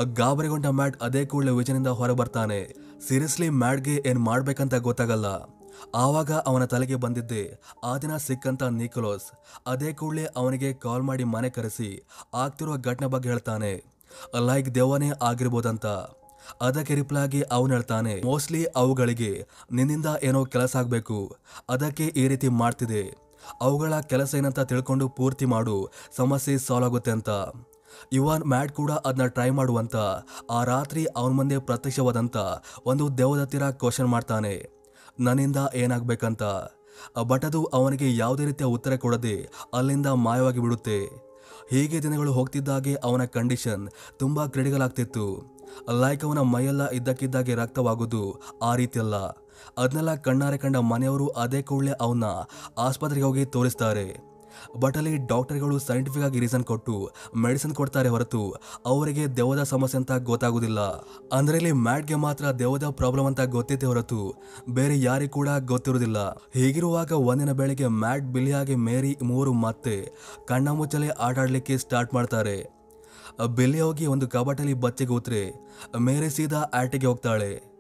ಗಾಬರಿಗೊಂಡ 0.03 0.65
ಮ್ಯಾಟ್ 0.65 0.97
ಅದೇ 1.01 1.25
ಕೂಡಲೇ 1.25 1.51
ವಿಜನಿಂದ 1.51 1.88
ಹೊರಬರ್ತಾನೆ 1.88 2.59
ಸೀರಿಯಸ್ಲಿ 3.07 3.50
ಮ್ಯಾಟ್ಗೆ 3.50 4.03
ಏನು 4.06 4.19
ಮಾಡಬೇಕಂತ 4.19 4.75
ಗೊತ್ತಾಗಲ್ಲ. 4.75 5.54
ಆವಾಗ 5.95 6.31
ಅವನ 6.50 6.66
ತಲೆಗೆ 6.66 6.98
ಬಂದಿದ್ದೆ, 7.06 7.44
ಆ 7.83 7.92
ದಿನ 7.98 8.13
ಸಿಕ್ಕಂತ 8.18 8.63
ನಿಕೋಲೋಸ್, 8.80 9.27
ಅದೇ 9.68 9.89
ಕೂಡಲೇ 9.94 10.25
ಅವನಿಗೆ 10.36 10.72
ಕಾಲ್ 10.86 11.04
ಮಾಡಿ 11.04 11.24
ಮನೆ 11.36 11.50
ಕರೆಸಿ 11.50 11.89
ಆಗ್ತಿರುವ 12.33 12.77
ಘಟನೆ 12.77 13.07
ಬಗ್ಗೆ 13.07 13.30
ಹೇಳ್ತಾನೆ. 13.30 13.74
ಲೈಕ್ 14.50 14.69
ದೇವನೇ 14.75 15.10
ಆಗಿರ್ಬೋದಂತ. 15.22 15.86
ಅದಕ್ಕೆ 16.62 16.95
ರಿಪ್ಲೈ 16.95 17.22
ಆಗಿ 17.22 17.42
ಅವನು 17.56 17.72
ಹೇಳ್ತಾನೆ, 17.74 18.16
ಮೋಸ್ಟ್ಲಿ 18.25 18.63
ಅವುಗಳಿಗೆ 18.81 19.31
ನಿನ್ನಿಂದ 19.72 20.10
ಏನೋ 20.24 20.42
ಕೆಲಸ 20.45 20.75
ಆಗಬೇಕು. 20.75 21.19
ಅದಕ್ಕೆ 21.69 22.07
ಈ 22.24 22.25
ರೀತಿ 22.27 22.48
ಮಾಡ್ತಿದೆ. 22.62 23.04
ಅವುಗಳ 23.62 23.94
ಕೆಲಸ 24.12 24.31
ಏನಂತ 24.36 24.60
ತಿಳ್ಕೊಂಡು 24.60 25.06
ಪೂರ್ತಿ 25.10 25.45
ಮಾಡು, 25.45 25.77
ಸಮಸ್ಯೆ 26.18 26.56
ಸಾಲ್ವ್ 26.57 26.88
ಆಗುತ್ತೆ 26.89 27.12
ಅಂತ. 27.12 27.30
ಇವಾನ್ 28.12 28.44
ಮ್ಯಾಟ್ 28.44 28.72
ಕೂಡ 28.72 28.92
ಅದನ್ನ 28.92 29.25
ಟ್ರೈ 29.25 29.50
ಮಾಡುವಂತ 29.50 29.95
ಆ 30.51 30.60
ರಾತ್ರಿ 30.63 31.04
ಅವನ 31.18 31.31
ಮುಂದೆ 31.31 31.57
ಪ್ರತ್ಯಕ್ಷವಾದಂತ 31.60 32.38
ಒಂದು 32.86 33.06
ದೇವದತ್ತಿರ 33.18 33.66
ಕ್ವಶನ್ 33.81 34.07
ಮಾಡ್ತಾನೆ. 34.07 34.54
ನನ್ನಿಂದ 35.19 35.57
ಏನಾಗಬೇಕಂತ? 35.75 36.44
ಬಟ್ 37.23 37.45
ಅದು 37.45 37.63
ಅವನಿಗೆ 37.63 38.17
ಯಾವುದೇ 38.17 38.45
ರೀತಿಯ 38.45 38.67
ಉತ್ತರ 38.67 38.95
ಕೊಡದೆ 38.95 39.50
ಅಲ್ಲಿಂದ 39.73 40.06
ಮಾಯವಾಗಿ 40.07 40.59
ಬಿಡುತ್ತೆ. 40.59 41.25
ಹೀಗೆ 41.69 42.03
ದಿನಗಳು 42.03 42.33
ಹೋಗ್ತಿದ್ದಾಗೆ 42.33 42.95
ಅವನ 42.95 43.25
ಕಂಡೀಷನ್ 43.25 43.89
ತುಂಬ 44.19 44.45
ಕ್ರಿಟಿಕಲ್ 44.45 44.81
ಆಗ್ತಿತ್ತು 44.81 45.56
ಲೈಕ್ 46.01 46.25
ಅವನ 46.25 46.39
ಮೈಯೆಲ್ಲ 46.39 46.89
ಇದ್ದಕ್ಕಿದ್ದಾಗೆ 46.89 47.56
ರಕ್ತವಾಗೋದು 47.56 48.41
ಆ 48.62 48.75
ರೀತಿಯಲ್ಲ. 48.75 49.15
ಅದನ್ನೆಲ್ಲ 49.77 50.15
ಕಣ್ಣಾರೆ 50.15 50.57
ಕಂಡ 50.57 50.77
ಮನೆಯವರು 50.77 51.27
ಅದೇ 51.27 51.62
ಕೂಡಲೇ 51.62 51.91
ಅವನ್ನ 51.91 52.23
ಆಸ್ಪತ್ರೆಗೆ 52.77 53.25
ಹೋಗಿ 53.25 53.45
ತೋರಿಸ್ತಾರೆ. 53.45 54.25
ಬಟ್ 54.79 54.97
ಅಲ್ಲಿ 54.97 55.17
ಡಾಕ್ಟರ್ಗಳು 55.17 55.79
ಸೈಂಟಿಫಿಕ್ 55.79 56.25
ಆಗಿ 56.25 56.39
ರೀಸನ್ 56.39 56.63
ಕೊಟ್ಟು 56.63 57.11
ಮೆಡಿಸಿನ್ 57.37 57.75
ಕೊಡ್ತಾರೆ 57.75 58.09
ಹೊರತು 58.09 58.55
ಅವರಿಗೆ 58.85 59.37
ದೆವ್ವದ 59.37 59.63
ಸಮಸ್ಯೆ 59.63 59.97
ಅಂತ 59.97 60.11
ಗೊತ್ತಾಗುದಿಲ್ಲ. 60.11 60.79
ಅಂದ್ರೆ 61.33 61.57
ಇಲ್ಲಿ 61.57 61.71
ಮ್ಯಾಟ್ಗೆ 61.71 62.15
ಮಾತ್ರ 62.15 62.45
ದೆವ್ವದ 62.45 62.89
ಪ್ರಾಬ್ಲಮ್ 62.89 63.25
ಅಂತ 63.25 63.41
ಗೊತ್ತಿದೆ 63.41 63.85
ಹೊರತು 63.85 64.35
ಬೇರೆ 64.69 65.01
ಯಾರಿಗೂ 65.01 65.31
ಕೂಡ 65.31 65.49
ಗೊತ್ತಿರುವುದಿಲ್ಲ 65.59 66.17
ಹೀಗಿರುವಾಗ 66.53 67.11
ಒಂದಿನ 67.11 67.51
ಬೆಳಿಗ್ಗೆ 67.51 67.87
ಮ್ಯಾಟ್ 67.87 68.23
ಬಿಲಿಯಾಗಿ 68.23 68.75
ಮೇರಿ 68.75 69.17
ಮೂರು 69.23 69.53
ಮತ್ತೆ 69.53 70.11
ಕಣ್ಣ 70.47 70.69
ಮುಚ್ಚಲೆ 70.69 71.77
ಸ್ಟಾರ್ಟ್ 71.77 72.13
ಮಾಡ್ತಾರೆ. 72.13 72.75
ಬೆಲ್ಲಿ 73.55 73.79
ಹೋಗಿ 73.79 74.05
ಒಂದು 74.05 74.27
ಕಬಾಟಲ್ಲಿ 74.27 74.73
ಬಚ್ಚೆಗೆ 74.73 75.13
ಹೋತ್ರೆ 75.13 75.53
ಮೇರೆ 75.99 76.29
ಸೀದಾ 76.29 76.57
ಆಟಿಗೆ 76.57 77.07
ಹೋಗ್ತಾಳೆ. 77.07 77.75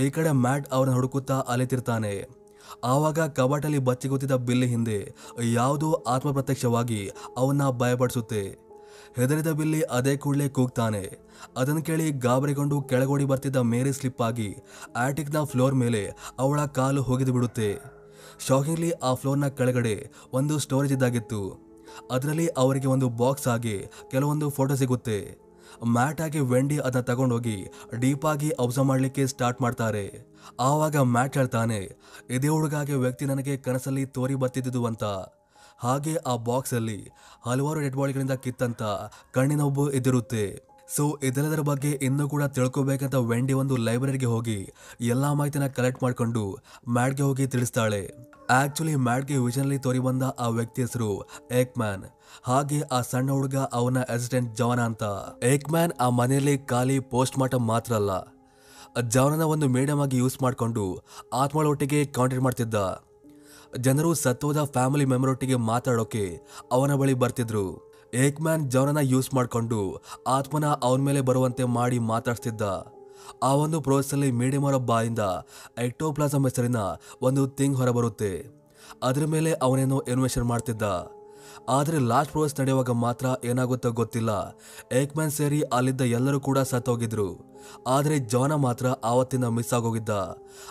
ಈ 0.00 0.10
ಕಡೆ 0.10 0.32
ಮ್ಯಾಟ್ 0.32 0.68
ಅವರನ್ನ 0.72 0.94
ಹುಡುಕುತ್ತಾ 0.94 1.34
ಅಲೆತಿರ್ತಾನೆ. 1.34 2.35
ಆವಾಗ 2.84 3.20
ಕಬಾಟಲ್ಲಿ 3.20 3.78
ಬಚ್ಚಿಗುತ್ತಿದ್ದ 3.78 4.34
ಬಿಲ್ಲಿ 4.34 4.66
ಹಿಂದೆ 4.66 5.14
ಯಾವುದೋ 5.52 5.92
ಆತ್ಮಪ್ರತ್ಯಕ್ಷವಾಗಿ 5.92 7.10
ಅವನ್ನ 7.36 7.70
ಭಯಪಡಿಸುತ್ತೆ. 7.70 8.66
ಹೆದರಿದ 9.16 9.46
ಬಿಲ್ಲಿ 9.46 9.82
ಅದೇ 9.82 10.16
ಕೂಡಲೇ 10.16 10.48
ಕೂಗ್ತಾನೆ. 10.48 11.18
ಅದನ್ನು 11.56 11.82
ಕೇಳಿ 11.82 12.10
ಗಾಬರಿಗೊಂಡು 12.10 12.82
ಕೆಳಗೋಡಿ 12.82 13.24
ಬರ್ತಿದ್ದ 13.24 13.56
ಮೇರಿ 13.56 13.92
ಸ್ಲಿಪ್ 13.92 14.22
ಆಗಿ 14.22 14.56
ಆಟಿಕ್ನ 14.96 15.44
ಫ್ಲೋರ್ 15.44 15.74
ಮೇಲೆ 15.74 16.10
ಅವಳ 16.38 16.64
ಕಾಲು 16.64 17.02
ಹೋಗಿದು 17.02 17.32
ಬಿಡುತ್ತೆ. 17.32 17.96
ಶಾಕಿಂಗ್ಲಿ 18.48 18.90
ಆ 18.90 19.14
ಫ್ಲೋರ್ನ 19.14 19.46
ಕೆಳಗಡೆ 19.46 20.10
ಒಂದು 20.32 20.58
ಸ್ಟೋರೇಜ್ 20.58 20.92
ಇದ್ದಾಗಿತ್ತು. 20.92 21.66
ಅದರಲ್ಲಿ 22.10 22.46
ಅವರಿಗೆ 22.46 22.86
ಒಂದು 22.86 23.08
ಬಾಕ್ಸ್ 23.08 23.48
ಆಗಿ 23.48 23.78
ಕೆಲವೊಂದು 24.10 24.50
ಫೋಟೋ 24.50 24.74
ಸಿಗುತ್ತೆ. 24.74 25.45
ಮ್ಯಾಟ್ 25.96 26.20
ಆಗಿ 26.20 26.40
ವೆಂಡಿ 26.52 26.76
ಅದನ್ನ 26.78 27.04
ತಗೊಂಡೋಗಿ 27.10 27.58
ಡೀಪ್ 27.98 28.26
ಆಗಿ 28.26 28.50
ಅಬ್ಸರ್ವ್ 28.64 28.88
ಮಾಡ್ಲಿಕ್ಕೆ 28.88 29.24
ಸ್ಟಾರ್ಟ್ 29.26 29.62
ಮಾಡ್ತಾರೆ. 29.62 30.04
ಆವಾಗ 30.60 30.96
ಮ್ಯಾಟ್ 31.14 31.38
ಹೇಳ್ತಾನೆ, 31.38 31.80
ಇದೇ 32.30 32.48
ಹುಡುಗಾಗೆ 32.48 32.94
ವ್ಯಕ್ತಿ 32.94 33.24
ನನಗೆ 33.24 33.56
ಕನಸಲ್ಲಿ 33.56 34.04
ತೋರಿ 34.16 34.34
ಬರ್ತಿದ್ದು 34.34 34.82
ಅಂತ. 34.86 35.04
ಹಾಗೆ 35.78 36.14
ಆ 36.16 36.34
ಬಾಕ್ಸ್ 36.44 36.74
ಅಲ್ಲಿ 36.74 37.00
ಹಲವಾರು 37.46 37.80
ಡೆಡ್ 37.80 37.96
ಬಾಡಿಗಳಿಂದ 37.96 38.34
ಕಿತ್ತಂತ 38.44 38.82
ಕಣ್ಣಿನ 39.34 39.62
ಉಬ್ಬು 39.62 39.84
ಇದಿರುತ್ತೆ 39.90 40.44
ಸೊ 40.88 41.18
ಇದೆಲ್ಲದರ 41.22 41.60
ಬಗ್ಗೆ 41.60 41.90
ಇನ್ನೂ 41.90 42.28
ಕೂಡ 42.28 42.44
ತಿಳ್ಕೊಬೇಕಂತ 42.44 43.14
ವೆಂಡಿ 43.14 43.52
ಒಂದು 43.52 43.76
ಲೈಬ್ರರಿಗೆ 43.76 44.26
ಹೋಗಿ 44.26 44.72
ಎಲ್ಲಾ 45.00 45.32
ಮಾಹಿತಿನ 45.32 45.66
ಕಲೆಕ್ಟ್ 45.66 46.02
ಮಾಡ್ಕೊಂಡು 46.02 46.58
ಮ್ಯಾಡ್ಗೆ 46.88 47.22
ಹೋಗಿ 47.22 47.46
ತಿಳಿಸ್ತಾಳೆ. 47.46 48.14
ಆಕ್ಚುಲಿ 48.50 48.94
ಮ್ಯಾಡ್ಗೆ 48.94 49.78
ತೋರಿ 49.78 49.98
ಬಂದ 49.98 50.22
ಆ 50.38 50.48
ವ್ಯಕ್ತಿ 50.48 50.82
ಹೆಸರು 50.82 51.28
ಏಕ್ 51.52 51.78
ಮ್ಯಾನ್ 51.78 52.04
ಹಾಗೆ 52.44 52.80
ಆ 52.80 53.00
ಸಣ್ಣ 53.00 53.30
ಹುಡುಗ 53.30 53.56
ಅವನ 53.56 53.98
ಅಸಿಸ್ಟೆಂಟ್ 54.02 54.56
ಜವನ 54.56 54.80
ಅಂತ. 54.80 55.02
ಏಕ್ 55.44 55.70
ಮ್ಯಾನ್ 55.70 55.92
ಆ 56.00 56.08
ಮನೆಯಲ್ಲಿ 56.08 56.58
ಖಾಲಿ 56.58 57.00
ಪೋಸ್ಟ್ 57.00 57.38
ಮಾರ್ಟಮ್ 57.38 57.66
ಮಾತ್ರ 57.66 57.94
ಅಲ್ಲ. 57.94 58.36
ಜವನನ 59.08 59.42
ಒಂದು 59.42 59.68
ಮೀಡಿಯಂ 59.68 60.00
ಆಗಿ 60.00 60.16
ಯೂಸ್ 60.16 60.42
ಮಾಡಿಕೊಂಡು 60.42 61.04
ಆತ್ಮಳ 61.32 61.66
ಒಟ್ಟಿಗೆ 61.66 62.04
ಕಾಂಟ್ಯಾಕ್ಟ್ 62.04 62.44
ಮಾಡ್ತಿದ್ದ. 62.44 63.06
ಜನರು 63.76 64.14
ಸತ್ತೋದ 64.14 64.62
ಫ್ಯಾಮಿಲಿ 64.64 65.04
ಮೆಂಬರ್ 65.04 65.30
ಒಟ್ಟಿಗೆ 65.30 65.54
ಮಾತಾಡೋಕೆ 65.54 66.40
ಅವನ 66.72 66.94
ಬಳಿ 66.94 67.14
ಬರ್ತಿದ್ರು. 67.14 67.85
ಏಕ್ 68.14 68.40
ಮ್ಯಾನ್ 68.40 68.70
ಜವನನ 68.70 68.98
ಯೂಸ್ 69.02 69.34
ಮಾಡಿಕೊಂಡು 69.34 70.02
ಆತ್ಮನ 70.26 70.64
ಅವನ 70.82 71.00
ಮೇಲೆ 71.00 71.20
ಬರುವಂತೆ 71.20 71.64
ಮಾಡಿ 71.64 71.98
ಮಾತಾಡ್ತಿದ್ದ 71.98 72.62
ಆ 73.42 73.54
ಒಂದು 73.54 73.80
ಪ್ರೋಸೆಸ್ಸಲ್ಲಿ 73.80 74.30
ಅವರ 74.30 74.76
ಬಾಯಿಂದ 74.76 75.18
ಎಕ್ಟೋಪ್ಲಾಸಮ್ 75.78 76.44
ಹೆಸರಿನ 76.44 76.76
ಒಂದು 77.22 77.46
ಥಿಂಗ್ 77.46 77.76
ಹೊರಬರುತ್ತೆ. 77.76 78.56
ಅದರ 79.02 79.24
ಮೇಲೆ 79.24 79.52
ಅವನೇನೋ 79.52 80.00
ಇನ್ವೆಷನ್ 80.00 80.44
ಮಾಡ್ತಿದ್ದ. 80.44 81.15
ಆದರೆ 81.68 81.98
ಲಾಸ್ಟ್ 81.98 82.32
ಪ್ರವಾಸ 82.32 82.60
ನಡೆಯುವಾಗ 82.60 82.90
ಮಾತ್ರ 82.90 83.26
ಏನಾಗುತ್ತೋ 83.44 83.90
ಗೊತ್ತಿಲ್ಲ. 83.90 84.56
ಏಕ್ಮ್ಯಾನ್ 84.92 85.30
ಸೇರಿ 85.30 85.62
ಅಲ್ಲಿದ್ದ 85.62 86.00
ಎಲ್ಲರೂ 86.00 86.40
ಕೂಡ 86.40 86.58
ಸತ್ತೋಗಿದ್ರು. 86.58 87.56
ಆದರೆ 87.86 88.18
ಜಾನ 88.18 88.54
ಮಾತ್ರ 88.54 88.86
ಆವತ್ತಿನ 89.04 89.48
ಮಿಸ್ 89.48 89.74
ಆಗೋಗಿದ್ದ. 89.74 90.10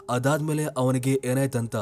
ಅದಾದ್ಮೇಲೆ 0.10 0.65
ಅವನಿಗೆ 0.65 1.22
ಏನಾಯ್ತಂತ 1.25 1.75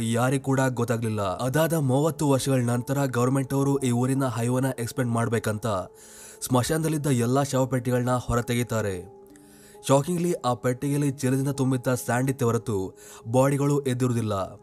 ಯಾರಿಗೂ 0.00 0.44
ಕೂಡ 0.44 0.60
ಗೊತ್ತಾಗ್ಲಿಲ್ಲ. 0.68 1.22
ಅದಾದ 1.22 1.72
ಮೂವತ್ತು 1.72 2.30
ವರ್ಷಗಳ 2.30 2.62
ನಂತರ 2.62 3.04
ಗೌರ್ಮೆಂಟ್ 3.04 3.54
ಅವರು 3.54 3.78
ಈ 3.78 3.90
ಊರಿನ 3.90 4.26
ಹೈವನ 4.26 4.64
ಎಕ್ಸ್ಪೆಂಡ್ 4.78 5.12
ಮಾಡಬೇಕಂತ 5.12 5.66
ಸ್ಮಶಾನದಲ್ಲಿದ್ದ 6.40 7.06
ಎಲ್ಲಾ 7.06 7.42
ಶವಪೆಟ್ಟಿಗಳನ್ನ 7.42 8.10
ಹೊರತೆಗಿತಾರೆ 8.16 9.20
ಶಾಕಿಂಗ್ಲಿ 9.88 10.32
ಆ 10.32 10.54
ಪೆಟ್ಟಿಗೆಯಲ್ಲಿ 10.54 11.10
ಚಿರದಿಂದ 11.10 11.48
ತುಂಬಿದ್ದ 11.48 11.94
ಸ್ಯಾಂಡ್ 11.94 12.30
ಇತ್ತೆ 12.30 12.44
ಹೊರತು 12.44 12.98
ಬಾಡಿಗಳು 13.26 13.80
ಎದ್ದಿರುವುದಿಲ್ಲ. 13.80 14.60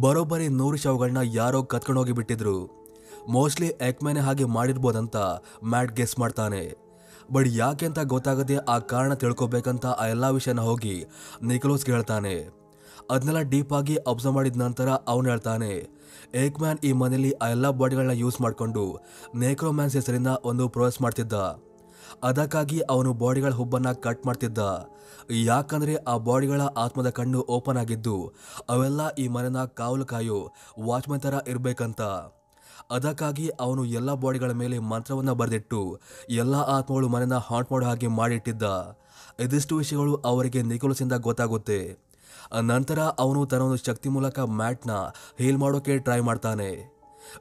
ಬರೋಬ್ಬರಿ 0.00 0.48
ನೂರು 0.48 0.76
ಶವಗಳನ್ನ 0.76 1.18
ಯಾರೋ 1.22 1.62
ಕತ್ಕೊಂಡೋಗಿ 1.62 2.12
ಬಿಟ್ಟಿದ್ರು. 2.12 2.85
ಮೋಸ್ಟ್ಲಿ 3.34 3.68
ಎಕ್ಮೆನೆ 3.88 4.20
ಹಾಗೆ 4.20 4.44
ಮಾಡಿರ್ಬೋದಂತ 4.56 5.16
ಮ್ಯಾಟ್ 5.72 5.94
ಗೆಸ್ 5.98 6.18
ಮಾಡ್ತಾನೆ. 6.18 6.62
ಬಟ್ 7.34 7.48
ಯಾಕೆ 7.52 7.86
ಅಂತ 7.86 8.00
ಗೊತ್ತಾಗದೆ 8.12 8.56
ಆ 8.72 8.76
ಕಾರಣ 8.92 9.12
ತಿಳ್ಕೊಬೇಕಂತ 9.22 9.86
ಆ 10.02 10.06
ಎಲ್ಲ 10.06 10.26
ವಿಷಯನ 10.36 10.60
ಹೋಗಿ 10.60 10.94
ನಿಕೋಲಸ್ಗೆ 11.50 11.92
ಹೇಳ್ತಾನೆ 11.92 12.34
ಅದನ್ನೆಲ್ಲ 13.10 13.40
ಡೀಪ್ 13.52 13.72
ಆಗಿ 13.72 13.96
ಅಬ್ಸರ್ವ್ 14.10 14.36
ಮಾಡಿದ 14.36 14.60
ನಂತರ 14.62 14.88
ಅವನು 15.12 15.26
ಹೇಳ್ತಾನೆ 15.28 15.72
ಏಕ್ 16.42 16.60
ಮ್ಯಾನ್ 16.60 16.80
ಈ 16.84 16.90
ಮನೆಯಲ್ಲಿ 17.00 17.32
ಆ 17.42 17.48
ಎಲ್ಲ 17.48 17.66
ಬಾಡಿಗಳನ್ನ 17.80 18.14
ಯೂಸ್ 18.22 18.38
ಮಾಡಿಕೊಂಡು 18.40 18.84
ನೇಕ್ರೋಮ್ಯಾನ್ಸ್ 19.44 19.96
ಹೆಸರಿಂದ 19.98 20.30
ಒಂದು 20.44 20.64
ಪ್ರೊಸೆಸ್ 20.68 21.00
ಮಾಡ್ತಿದ್ದ. 21.02 21.34
ಅದಕ್ಕಾಗಿ 22.24 22.78
ಅವನು 22.92 23.10
ಬಾಡಿಗಳ 23.12 23.52
ಹುಬ್ಬನ್ನ 23.52 23.92
ಕಟ್ 24.04 24.24
ಮಾಡ್ತಿದ್ದ. 24.26 24.58
ಯಾಕಂದ್ರೆ 25.50 25.94
ಆ 26.12 26.16
ಬಾಡಿಗಳ 26.28 26.62
ಆತ್ಮದ 26.76 27.10
ಕಣ್ಣು 27.10 27.40
ಓಪನ್ 27.48 27.76
ಆಗಿದ್ದು, 27.76 28.16
ಅವೆಲ್ಲ 28.70 29.00
ಈ 29.18 29.26
ಮನೆನ 29.28 29.62
ಕಾವಲು 29.80 30.06
ಕಾಯೋ 30.06 30.40
ವಾಚ್ಮನ್ 30.88 31.20
ಥರ 31.20 31.34
ಇರಬೇಕಂತ. 31.48 32.02
ಅದಕ್ಕಾಗಿ 32.90 33.48
ಅವನು 33.48 33.84
ಎಲ್ಲ 33.84 34.14
ಬಾಡಿಗಳ 34.14 34.50
ಮೇಲೆ 34.50 34.78
ಮಂತ್ರವನ್ನು 34.78 35.34
ಬರೆದಿಟ್ಟು 35.34 36.00
ಎಲ್ಲ 36.30 36.54
ಆತ್ಮಗಳು 36.54 37.08
ಮನೆನ 37.08 37.34
ಹಾಂಟ್ 37.34 37.72
ಮಾಡೋ 37.72 37.86
ಹಾಗೆ 37.86 38.06
ಮಾಡಿಟ್ಟಿದ್ದ. 38.06 38.62
ಇದಿಷ್ಟು 39.40 39.76
ವಿಷಯಗಳು 39.76 40.14
ಅವರಿಗೆ 40.14 40.62
ನಿಕೋಲಸಿಂದ 40.62 41.12
ಗೊತ್ತಾಗುತ್ತೆ. 41.12 41.98
ನಂತರ 42.62 42.98
ಅವನು 42.98 43.46
ತನ್ನ 43.46 43.62
ಒಂದು 43.62 43.76
ಶಕ್ತಿ 43.76 44.08
ಮೂಲಕ 44.08 44.38
ಮ್ಯಾಟ್ನ 44.40 44.90
ಹೀಲ್ 45.38 45.58
ಮಾಡೋಕೆ 45.58 45.98
ಟ್ರೈ 45.98 46.20
ಮಾಡ್ತಾನೆ. 46.20 46.96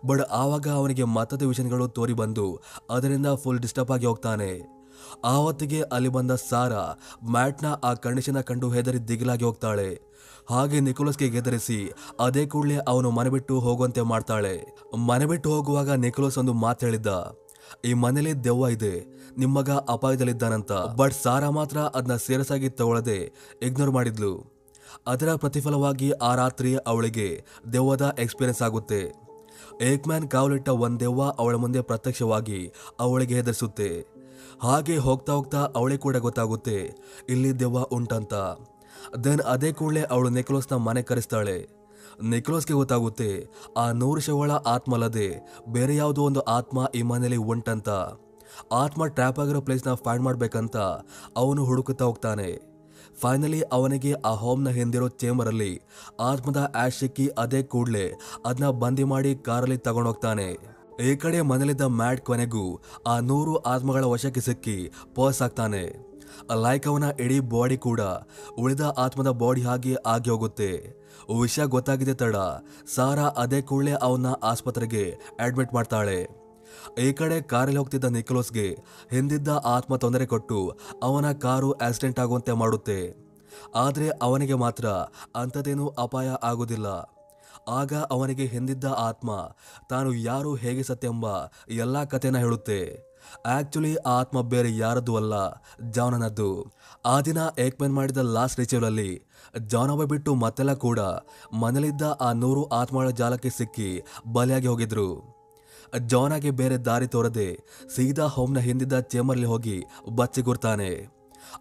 ಬಟ್ 0.06 0.22
ಆವಾಗ 0.22 0.68
ಅವನಿಗೆ 0.68 1.04
ಮತ್ತದ 1.04 1.42
ವಿಷಯಗಳು 1.42 1.88
ತೋರಿ 1.88 2.14
ಬಂದು 2.14 2.62
ಅದರಿಂದ 2.90 3.28
ಫುಲ್ 3.28 3.60
ಡಿಸ್ಟರ್ಬ್ 3.60 3.92
ಆಗಿ 3.92 4.06
ಹೋಗ್ತಾನೆ. 4.06 4.75
ಆವತ್ತಿಗೆ 5.26 5.80
ಅಲ್ಲಿ 5.96 6.12
ಬಂದ 6.18 6.34
ಸಾರಾ 6.50 6.84
ಮ್ಯಾಟ್ನ 7.36 7.68
ಆ 7.84 7.92
ಕಂಡೀಷನ್ 8.06 8.42
ಕಂಡು 8.50 8.70
ಹೆದರಿ 8.76 9.00
ದಿಗಿಲಾಗಿ 9.08 9.46
ಹೋಗ್ತಾಳೆ. 9.46 9.90
ಹಾಗೆ 10.50 10.80
ನಿಕೋಲಸ್ಗೆ 10.80 11.28
ಗೆದರಿಸಿ 11.30 11.80
ಅದೇ 12.20 12.44
ಕೂಡಲೇ 12.46 12.78
ಅವನು 12.92 13.10
ಮನೆ 13.12 13.30
ಬಿಟ್ಟು 13.30 13.56
ಹೋಗುವಂತೆ 13.60 14.02
ಮಾಡ್ತಾಳೆ. 14.12 14.56
ಮನೆ 15.10 15.26
ಬಿಟ್ಟು 15.26 15.50
ಹೋಗುವಾಗ 15.54 15.90
ನಿಕೋಲಸ್ 16.06 16.40
ಒಂದು 16.42 16.54
ಮಾತು 16.64 16.86
ಹೇಳಿದ್ದ, 16.86 17.12
ಈ 17.90 17.92
ಮನೇಲಿ 18.04 18.34
ದೆವ್ವ 18.46 18.68
ಇದೆ 18.76 18.94
ನಿಮ್ಮಗ 19.38 19.72
ಅಪಾಯದಲ್ಲಿದ್ದಾನಂತ. 19.94 20.72
ಬಟ್ 21.00 21.16
ಸಾರಾ 21.24 21.50
ಮಾತ್ರ 21.50 21.78
ಅದನ್ನ 21.98 22.18
ಸೀರಿಯಸ್ 22.26 22.52
ಆಗಿ 22.52 22.70
ತಗೊಳ್ಳದೆ 22.80 23.20
ಇಗ್ನೋರ್ 23.68 23.94
ಮಾಡಿದ್ಲು. 23.98 24.34
ಅದರ 25.08 25.30
ಪ್ರತಿಫಲವಾಗಿ 25.36 26.10
ಆ 26.22 26.32
ರಾತ್ರಿ 26.36 26.72
ಅವಳಿಗೆ 26.92 27.28
ದೆವ್ವದ 27.74 28.06
ಎಕ್ಸ್ಪೀರಿಯನ್ಸ್ 28.24 28.64
ಆಗುತ್ತೆ. 28.68 29.02
ಏಕ್ಮ್ಯಾನ್ 29.90 30.28
ಕಾವಲಿಟ್ಟ 30.30 30.70
ಒಂದೆವ್ವ 30.86 30.96
ದೆವ್ವ 30.98 31.30
ಅವಳ 31.42 31.56
ಮುಂದೆ 31.56 31.82
ಪ್ರತ್ಯಕ್ಷವಾಗಿ 31.82 32.60
ಅವಳಿಗೆ 33.00 33.34
ಹೆದರಿಸುತ್ತೆ. 33.36 33.90
ಹಾಗೆ 34.66 34.98
ಹೋಗ್ತಾ 35.06 35.32
ಹೋಗ್ತಾ 35.38 35.62
ಅವಳೇ 35.80 35.98
ಕೂಡ 36.06 36.18
ಗೊತ್ತಾಗುತ್ತೆ, 36.26 36.78
ಇಲ್ಲಿ 37.34 37.52
ದೆವ್ವ 37.60 37.82
ಉಂಟಂತ. 37.98 38.34
ದೆನ್ 39.26 39.44
ಅದೇ 39.54 39.72
ಕೂಡಲೇ 39.80 40.04
ಅವಳು 40.14 40.30
ನೆಕ್ಲೋಸ್ನ 40.38 40.78
ಮನೆ 40.88 41.02
ಕರೆಸ್ತಾಳೆ. 41.10 41.58
ನೆಕ್ಲೋಸ್ಗೆ 42.34 42.76
ಗೊತ್ತಾಗುತ್ತೆ, 42.82 43.30
ಆ 43.78 43.86
ನೂರು 44.02 44.22
ಶವಳ 44.28 44.52
ಆತ್ಮಲ್ಲದೆ 44.74 45.28
ಬೇರೆ 45.76 45.96
ಯಾವುದೋ 45.96 46.22
ಒಂದು 46.30 46.42
ಆತ್ಮ 46.58 46.86
ಈ 46.96 47.02
ಮನೆಯಲ್ಲಿ 47.10 47.40
ಉಂಟಂತ. 47.54 47.90
ಆತ್ಮ 48.84 49.06
ಟ್ರ್ಯಾಪ್ 49.16 49.40
ಆಗಿರೋ 49.44 49.62
ಪ್ಲೇಸ್ನ 49.62 49.94
ಫೈಂಡ್ 50.04 50.26
ಮಾಡಬೇಕಂತ 50.26 50.78
ಅವನು 51.42 51.62
ಹುಡುಕುತ್ತಾ 51.70 52.06
ಹೋಗ್ತಾನೆ. 52.06 52.50
ಫೈನಲಿ 53.22 53.60
ಅವನಿಗೆ 53.78 54.12
ಆ 54.30 54.32
ಹೋಮ್ನ 54.42 54.70
ಹಿಂದಿರೋ 54.78 55.08
ಚೇಂಬರಲ್ಲಿ 55.22 55.74
ಆತ್ಮದ 56.30 56.62
ಆಶ್ 56.84 57.04
ಅದೇ 57.44 57.62
ಕೂಡಲೇ 57.74 58.06
ಅದನ್ನ 58.46 58.70
ಬಂದಿ 58.82 59.06
ಮಾಡಿ 59.12 59.32
ಕಾರಲ್ಲಿ 59.48 59.78
ತಗೊಂಡೋಗ್ತಾನೆ. 59.88 60.48
ಈ 61.00 61.16
ಕಡೆ 61.16 61.42
ಮನೇಲಿದ್ದ 61.42 61.82
ಮ್ಯಾಟ್ 61.82 62.22
ಕೊನೆಗೂ 62.22 62.82
ಆ 63.08 63.20
ನೂರು 63.20 63.56
ಆತ್ಮಗಳ 63.58 64.04
ವಶಕ್ಕೆ 64.04 64.42
ಸಿಕ್ಕಿ 64.42 64.92
ಪರ್ಸ್ 65.16 65.42
ಆಗ್ತಾನೆ 65.42 66.06
ಲೈಕ್ 66.54 66.88
ಅವನ 66.88 67.04
ಇಡೀ 67.20 67.40
ಬಾಡಿ 67.40 67.78
ಕೂಡ 67.78 68.02
ಉಳಿದ 68.58 68.94
ಆತ್ಮದ 68.98 69.30
ಬಾಡಿ 69.30 69.62
ಹಾಗೆ 69.62 69.96
ಆಗಿ 70.06 70.30
ಹೋಗುತ್ತೆ. 70.30 70.72
ವಿಷಯ 71.42 71.66
ಗೊತ್ತಾಗಿದೆ 71.66 72.14
ತಡ. 72.14 72.36
ಸಾರಾ 72.96 73.24
ಅದೇ 73.24 73.62
ಕೂಡಲೇ 73.62 73.92
ಅವನ್ನ 73.92 74.28
ಆಸ್ಪತ್ರೆಗೆ 74.44 75.04
ಅಡ್ಮಿಟ್ 75.40 75.74
ಮಾಡ್ತಾಳೆ. 75.74 76.46
ಈ 77.00 77.14
ಕಡೆ 77.14 77.42
ಕಾರಲ್ಲಿ 77.42 77.78
ಹೋಗ್ತಿದ್ದ 77.78 78.06
ನಿಕೋಲಸ್ಗೆ 78.06 78.68
ಹಿಂದಿದ್ದ 79.12 79.48
ಆತ್ಮ 79.48 79.96
ತೊಂದರೆ 79.96 80.26
ಕೊಟ್ಟು 80.26 80.78
ಅವನ 81.04 81.32
ಕಾರು 81.32 81.72
ಆಕ್ಸಿಡೆಂಟ್ 81.72 82.20
ಆಗುವಂತೆ 82.20 82.54
ಮಾಡುತ್ತೆ. 82.54 83.26
ಆದರೆ 83.76 84.10
ಅವನಿಗೆ 84.10 84.54
ಮಾತ್ರ 84.54 84.88
ಅಂಥದೇನೂ 85.36 85.88
ಅಪಾಯ 85.88 86.30
ಆಗುವುದಿಲ್ಲ 86.44 87.15
ಆಗ 87.68 87.94
ಅವನಿಗೆ 87.94 88.46
ಹಿಂದಿದ್ದ 88.46 88.86
ಆತ್ಮ, 88.98 89.32
ತಾನು 89.90 90.14
ಯಾರು 90.14 90.56
ಹೇಗೆ 90.56 90.84
ಸತ್ಯೆಂಬ 90.84 91.26
ಎಲ್ಲ 91.70 92.04
ಕಥೆನ 92.04 92.38
ಹೇಳುತ್ತೆ. 92.38 92.80
ಆಕ್ಚುಲಿ 93.46 93.96
ಆ 93.96 94.12
ಆತ್ಮ 94.20 94.42
ಬೇರೆ 94.42 94.78
ಯಾರದ್ದು 94.78 95.16
ಅಲ್ಲ, 95.16 95.34
ಜಾನನದ್ದು. 95.92 96.50
ಆ 97.06 97.22
ದಿನ 97.22 97.38
ಏಕ್ಮೆನ್ 97.60 97.94
ಮಾಡಿದ 97.94 98.18
ಲಾಸ್ಟ್ 98.18 98.60
ರಿಚುವಲಲ್ಲಿ 98.60 99.12
ಜಾನವ 99.68 100.06
ಬಿಟ್ಟು 100.06 100.36
ಮತ್ತೆಲ್ಲ 100.36 100.74
ಕೂಡ 100.74 101.00
ಮನೆಯಲ್ಲಿದ್ದ 101.54 102.02
ಆ 102.22 102.32
ನೂರು 102.34 102.64
ಆತ್ಮಗಳ 102.66 103.10
ಜಾಲಕ್ಕೆ 103.10 103.50
ಸಿಕ್ಕಿ 103.50 104.04
ಬಲಿಯಾಗಿ 104.34 104.68
ಹೋಗಿದ್ರು. 104.68 105.10
ಜಾನಾಗೆ 106.08 106.52
ಬೇರೆ 106.52 106.78
ದಾರಿ 106.78 107.08
ತೋರದೆ 107.08 107.50
ಸೀದಾ 107.96 108.26
ಹೋಮ್ನ 108.26 108.60
ಹಿಂದಿದ್ದ 108.60 109.00
ಚೇಂಬರ್ಲಿ 109.00 109.46
ಹೋಗಿ 109.46 109.84
ಬಚ್ಚಿಗುರ್ತಾನೆ 110.10 111.10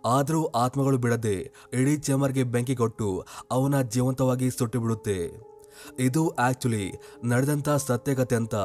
ಆದರೂ 0.07 0.45
ಆತ್ಮಗಳು 0.47 0.99
ಬಿಡದೆ 0.99 1.35
ಇಡೀ 1.73 1.97
ಚೇಂಬರ್ಗೆ 1.97 2.43
ಬೆಂಕಿ 2.43 2.77
ಕೊಟ್ಟು 2.77 3.09
ಅವನ 3.51 3.83
ಜೀವಂತವಾಗಿ 3.83 4.51
ಸುಟ್ಟು 4.51 4.81
ಬಿಡುತ್ತೆ 4.81 5.19
ಇದು 6.07 6.23
ಆಕ್ಚುಲಿ 6.47 6.85
ನಡೆದಂತ 7.25 7.69
ಸತ್ಯಕತೆ 7.87 8.37
ಅಂತ 8.41 8.57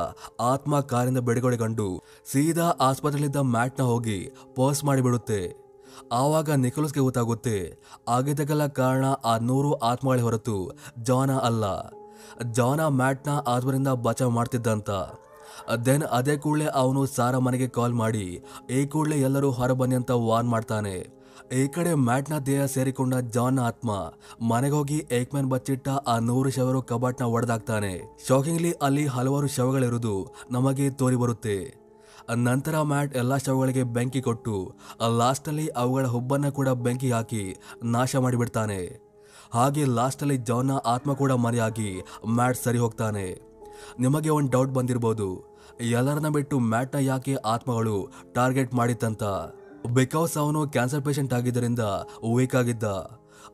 ಆತ್ಮ 0.51 0.79
ಕಾರಿಂದ 0.91 1.21
ಬಿಡುಗಡೆಗೊಂಡು 1.27 1.87
ಸೀದಾ 2.31 2.67
ಆಸ್ಪತ್ರೆಯಲ್ಲಿದ್ದ 2.87 3.41
ಮ್ಯಾಟ್ನ 3.55 3.85
ಹೋಗಿ 3.91 4.19
ಪೋಸ್ಟ್ 4.55 4.85
ಮಾಡಿಬಿಡುತ್ತೆ. 4.89 5.41
ಆವಾಗ 6.13 6.49
ನಿಕೋಲಸ್ಗೆ 6.63 7.01
ಗೊತ್ತಾಗುತ್ತೆ, 7.05 7.55
ಆಗಿದ್ದಕ್ಕೆಲ್ಲ 8.07 8.65
ಕಾರಣ 8.79 9.05
ಆ 9.25 9.33
ನೂರು 9.47 9.71
ಆತ್ಮಗಳೇ 9.89 10.21
ಹೊರತು 10.21 10.57
ಜಾನ 11.07 11.31
ಅಲ್ಲ. 11.47 11.65
ಜಾನ 12.57 12.81
ಮ್ಯಾಟ್ನ 12.99 13.31
ಆತ್ಮರಿಂದ 13.47 13.91
ಬಚಾವ್ 14.05 14.35
ಮಾಡ್ತಿದ್ದಂತ. 14.37 14.89
ದೆನ್ 15.85 16.05
ಅದೇ 16.17 16.35
ಕೂಡಲೇ 16.37 16.67
ಅವನು 16.81 17.01
ಸಾರಾ 17.15 17.39
ಮನೆಗೆ 17.39 17.67
ಕಾಲ್ 17.77 17.95
ಮಾಡಿ, 18.01 18.25
ಈ 18.77 18.79
ಕೂಡಲೇ 18.85 19.17
ಎಲ್ಲರೂ 19.19 19.49
ಹೊರಬನ್ನಿ 19.51 19.95
ಅಂತ 19.95 20.11
ವಾರ್ನ್ 20.27 20.51
ಮಾಡ್ತಾನೆ. 20.55 20.95
ಈ 21.53 21.67
ಕಡೆ 21.67 21.93
ಮ್ಯಾಟ್ನ 21.93 22.37
ದೇಹ 22.37 22.65
ಸೇರಿಕೊಂಡ 22.65 23.15
ಜಾನ್ 23.15 23.59
ಆತ್ಮ 23.59 23.91
ಮನೆಗೋಗಿ 24.45 25.05
ಏಕ್ಮ್ಯಾನ್ 25.11 25.49
ಬಚ್ಚಿಟ್ಟ 25.49 25.89
ಆ 25.89 26.19
ನೂರು 26.19 26.49
ಶವರು 26.49 26.81
ಕಬಾಟ್ನ 26.81 27.25
ಒಡೆದಾಕ್ತಾನೆ. 27.25 28.17
ಶಾಕಿಂಗ್ಲಿ 28.27 28.71
ಅಲ್ಲಿ 28.71 29.05
ಹಲವಾರು 29.05 29.47
ಶವಗಳಿರುವುದು 29.47 30.35
ನಮಗೆ 30.51 30.89
ತೋರಿ 30.89 31.15
ಬರುತ್ತೆ. 31.15 31.89
ನಂತರ 32.35 32.81
ಮ್ಯಾಟ್ 32.81 33.17
ಎಲ್ಲ 33.17 33.37
ಶವಗಳಿಗೆ 33.37 33.83
ಬೆಂಕಿ 33.83 34.21
ಕೊಟ್ಟು 34.21 34.75
ಲಾಸ್ಟಲ್ಲಿ 35.17 35.67
ಅವುಗಳ 35.67 36.05
ಹುಬ್ಬನ್ನ 36.05 36.49
ಕೂಡ 36.49 36.69
ಬೆಂಕಿ 36.69 37.11
ಹಾಕಿ 37.11 37.55
ನಾಶ 37.83 38.15
ಮಾಡಿಬಿಡ್ತಾನೆ. 38.15 39.09
ಹಾಗೆ 39.53 39.85
ಲಾಸ್ಟಲ್ಲಿ 39.85 40.37
ಜಾನ್ನ 40.37 40.71
ಆತ್ಮ 40.71 41.13
ಕೂಡ 41.13 41.31
ಮರೆಯಾಗಿ 41.31 42.01
ಮ್ಯಾಟ್ 42.27 42.57
ಸರಿ 42.63 42.77
ಹೋಗ್ತಾನೆ. 42.77 43.41
ನಿಮಗೆ 43.99 44.29
ಒಂದು 44.29 44.51
ಡೌಟ್ 44.51 44.71
ಬಂದಿರ್ಬೋದು. 44.71 45.57
ಎಲ್ಲರನ್ನ 45.81 46.29
ಬಿಟ್ಟು 46.29 46.59
ಮ್ಯಾಟ್ನ 46.59 46.99
ಯಾಕೆ 46.99 47.35
ಆತ್ಮಗಳು 47.35 48.09
ಟಾರ್ಗೆಟ್ 48.33 48.73
ಮಾಡಿತ್ತಂತ? 48.73 49.23
ಬಿಕಾಸ್ 49.87 50.37
ಅವನು 50.37 50.67
ಕ್ಯಾನ್ಸರ್ 50.67 51.01
ಪೇಷಂಟ್ 51.01 51.33
ಆಗಿದ್ದರಿಂದ 51.33 51.79
ವೀಕ್ 52.35 52.55
ಆಗಿದ್ದ 52.55 52.83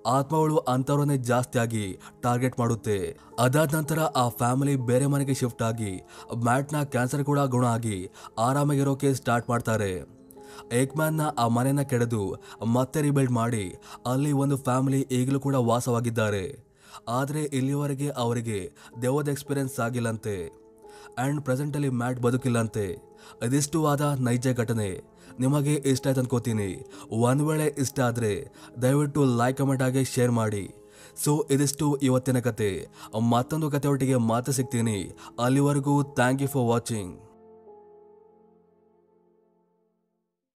ಆತ್ಮಗಳು 0.05 0.57
ಅಂಥವ್ರನ್ನೇ 0.57 1.17
ಜಾಸ್ತಿ 1.17 1.59
ಆಗಿ 1.59 1.99
ಟಾರ್ಗೆಟ್ 2.21 2.59
ಮಾಡುತ್ತೆ. 2.59 3.17
ಅದಾದ 3.39 3.75
ನಂತರ 3.75 3.99
ಆ 3.99 4.29
ಫ್ಯಾಮಿಲಿ 4.29 4.75
ಬೇರೆ 4.75 5.05
ಮನೆಗೆ 5.05 5.33
ಶಿಫ್ಟ್ 5.33 5.63
ಆಗಿ 5.63 6.01
ಮ್ಯಾಟ್ನ 6.43 6.83
ಕ್ಯಾನ್ಸರ್ 6.83 7.23
ಕೂಡ 7.23 7.39
ಗುಣ 7.39 7.65
ಆಗಿ 7.65 8.09
ಆರಾಮಾಗಿರೋಕೆ 8.37 9.13
ಸ್ಟಾರ್ಟ್ 9.13 9.49
ಮಾಡ್ತಾರೆ. 9.49 10.15
ಏಕ್ಮ್ಯಾನ್ನ 10.73 11.21
ಆ 11.21 11.47
ಮನೆಯನ್ನು 11.47 11.89
ಕೆಡೆದು 11.89 12.35
ಮತ್ತೆ 12.65 13.01
ರಿಬಿಲ್ಡ್ 13.01 13.31
ಮಾಡಿ 13.31 13.75
ಅಲ್ಲಿ 14.05 14.31
ಒಂದು 14.31 14.57
ಫ್ಯಾಮಿಲಿ 14.57 15.01
ಈಗಲೂ 15.01 15.39
ಕೂಡ 15.39 15.55
ವಾಸವಾಗಿದ್ದಾರೆ. 15.55 16.75
ಆದರೆ 17.07 17.43
ಇಲ್ಲಿವರೆಗೆ 17.43 18.09
ಅವರಿಗೆ 18.09 18.71
ದೆವ್ವದ 19.01 19.27
ಎಕ್ಸ್ಪೀರಿಯನ್ಸ್ 19.27 19.79
ಆಗಿಲ್ಲಂತೆ. 19.79 20.65
ಆ್ಯಂಡ್ 21.17 21.41
ಪ್ರೆಸೆಂಟಲ್ಲಿ 21.41 21.89
ಮ್ಯಾಟ್ 21.89 22.19
ಬದುಕಿಲ್ಲಂತೆ. 22.19 23.15
ಇದಿಷ್ಟು 23.45 23.87
ನೈಜ 24.19 24.47
ಘಟನೆ. 24.57 25.14
ನಿಮಗೆ 25.39 25.75
ಇಷ್ಟ 25.75 26.07
ಆಯ್ತು 26.07 26.21
ಅಂದ್ಕೋತೀನಿ 26.21 26.69
ಒಂದು 27.11 27.47
ವೇಳೆ 27.47 27.75
ಇಷ್ಟ 27.77 27.99
ಆದರೆ 27.99 28.33
ದಯವಿಟ್ಟು 28.81 29.23
ಲೈಕ್ 29.37 29.57
ಕಮೆಂಟ್ 29.57 29.83
ಆಗಿ 29.83 30.03
ಶೇರ್ 30.03 30.31
ಮಾಡಿ. 30.31 30.65
ಸೊ 31.23 31.47
ಇದಿಷ್ಟು 31.51 31.95
ಇವತ್ತಿನ 31.95 32.39
ಕತೆ. 32.39 32.87
ಮತ್ತೊಂದು 33.31 33.71
ಕತೆ 33.71 33.87
ಒಟ್ಟಿಗೆ 33.87 34.15
ಮಾತು 34.15 34.51
ಸಿಗ್ತೀನಿ. 34.51 34.99
ಅಲ್ಲಿವರೆಗೂ 35.43 36.03
ಥ್ಯಾಂಕ್ 36.03 36.41
ಯು 36.41 36.47
ಫಾರ್ 36.47 36.65
ವಾಚಿಂಗ್ 36.65 37.13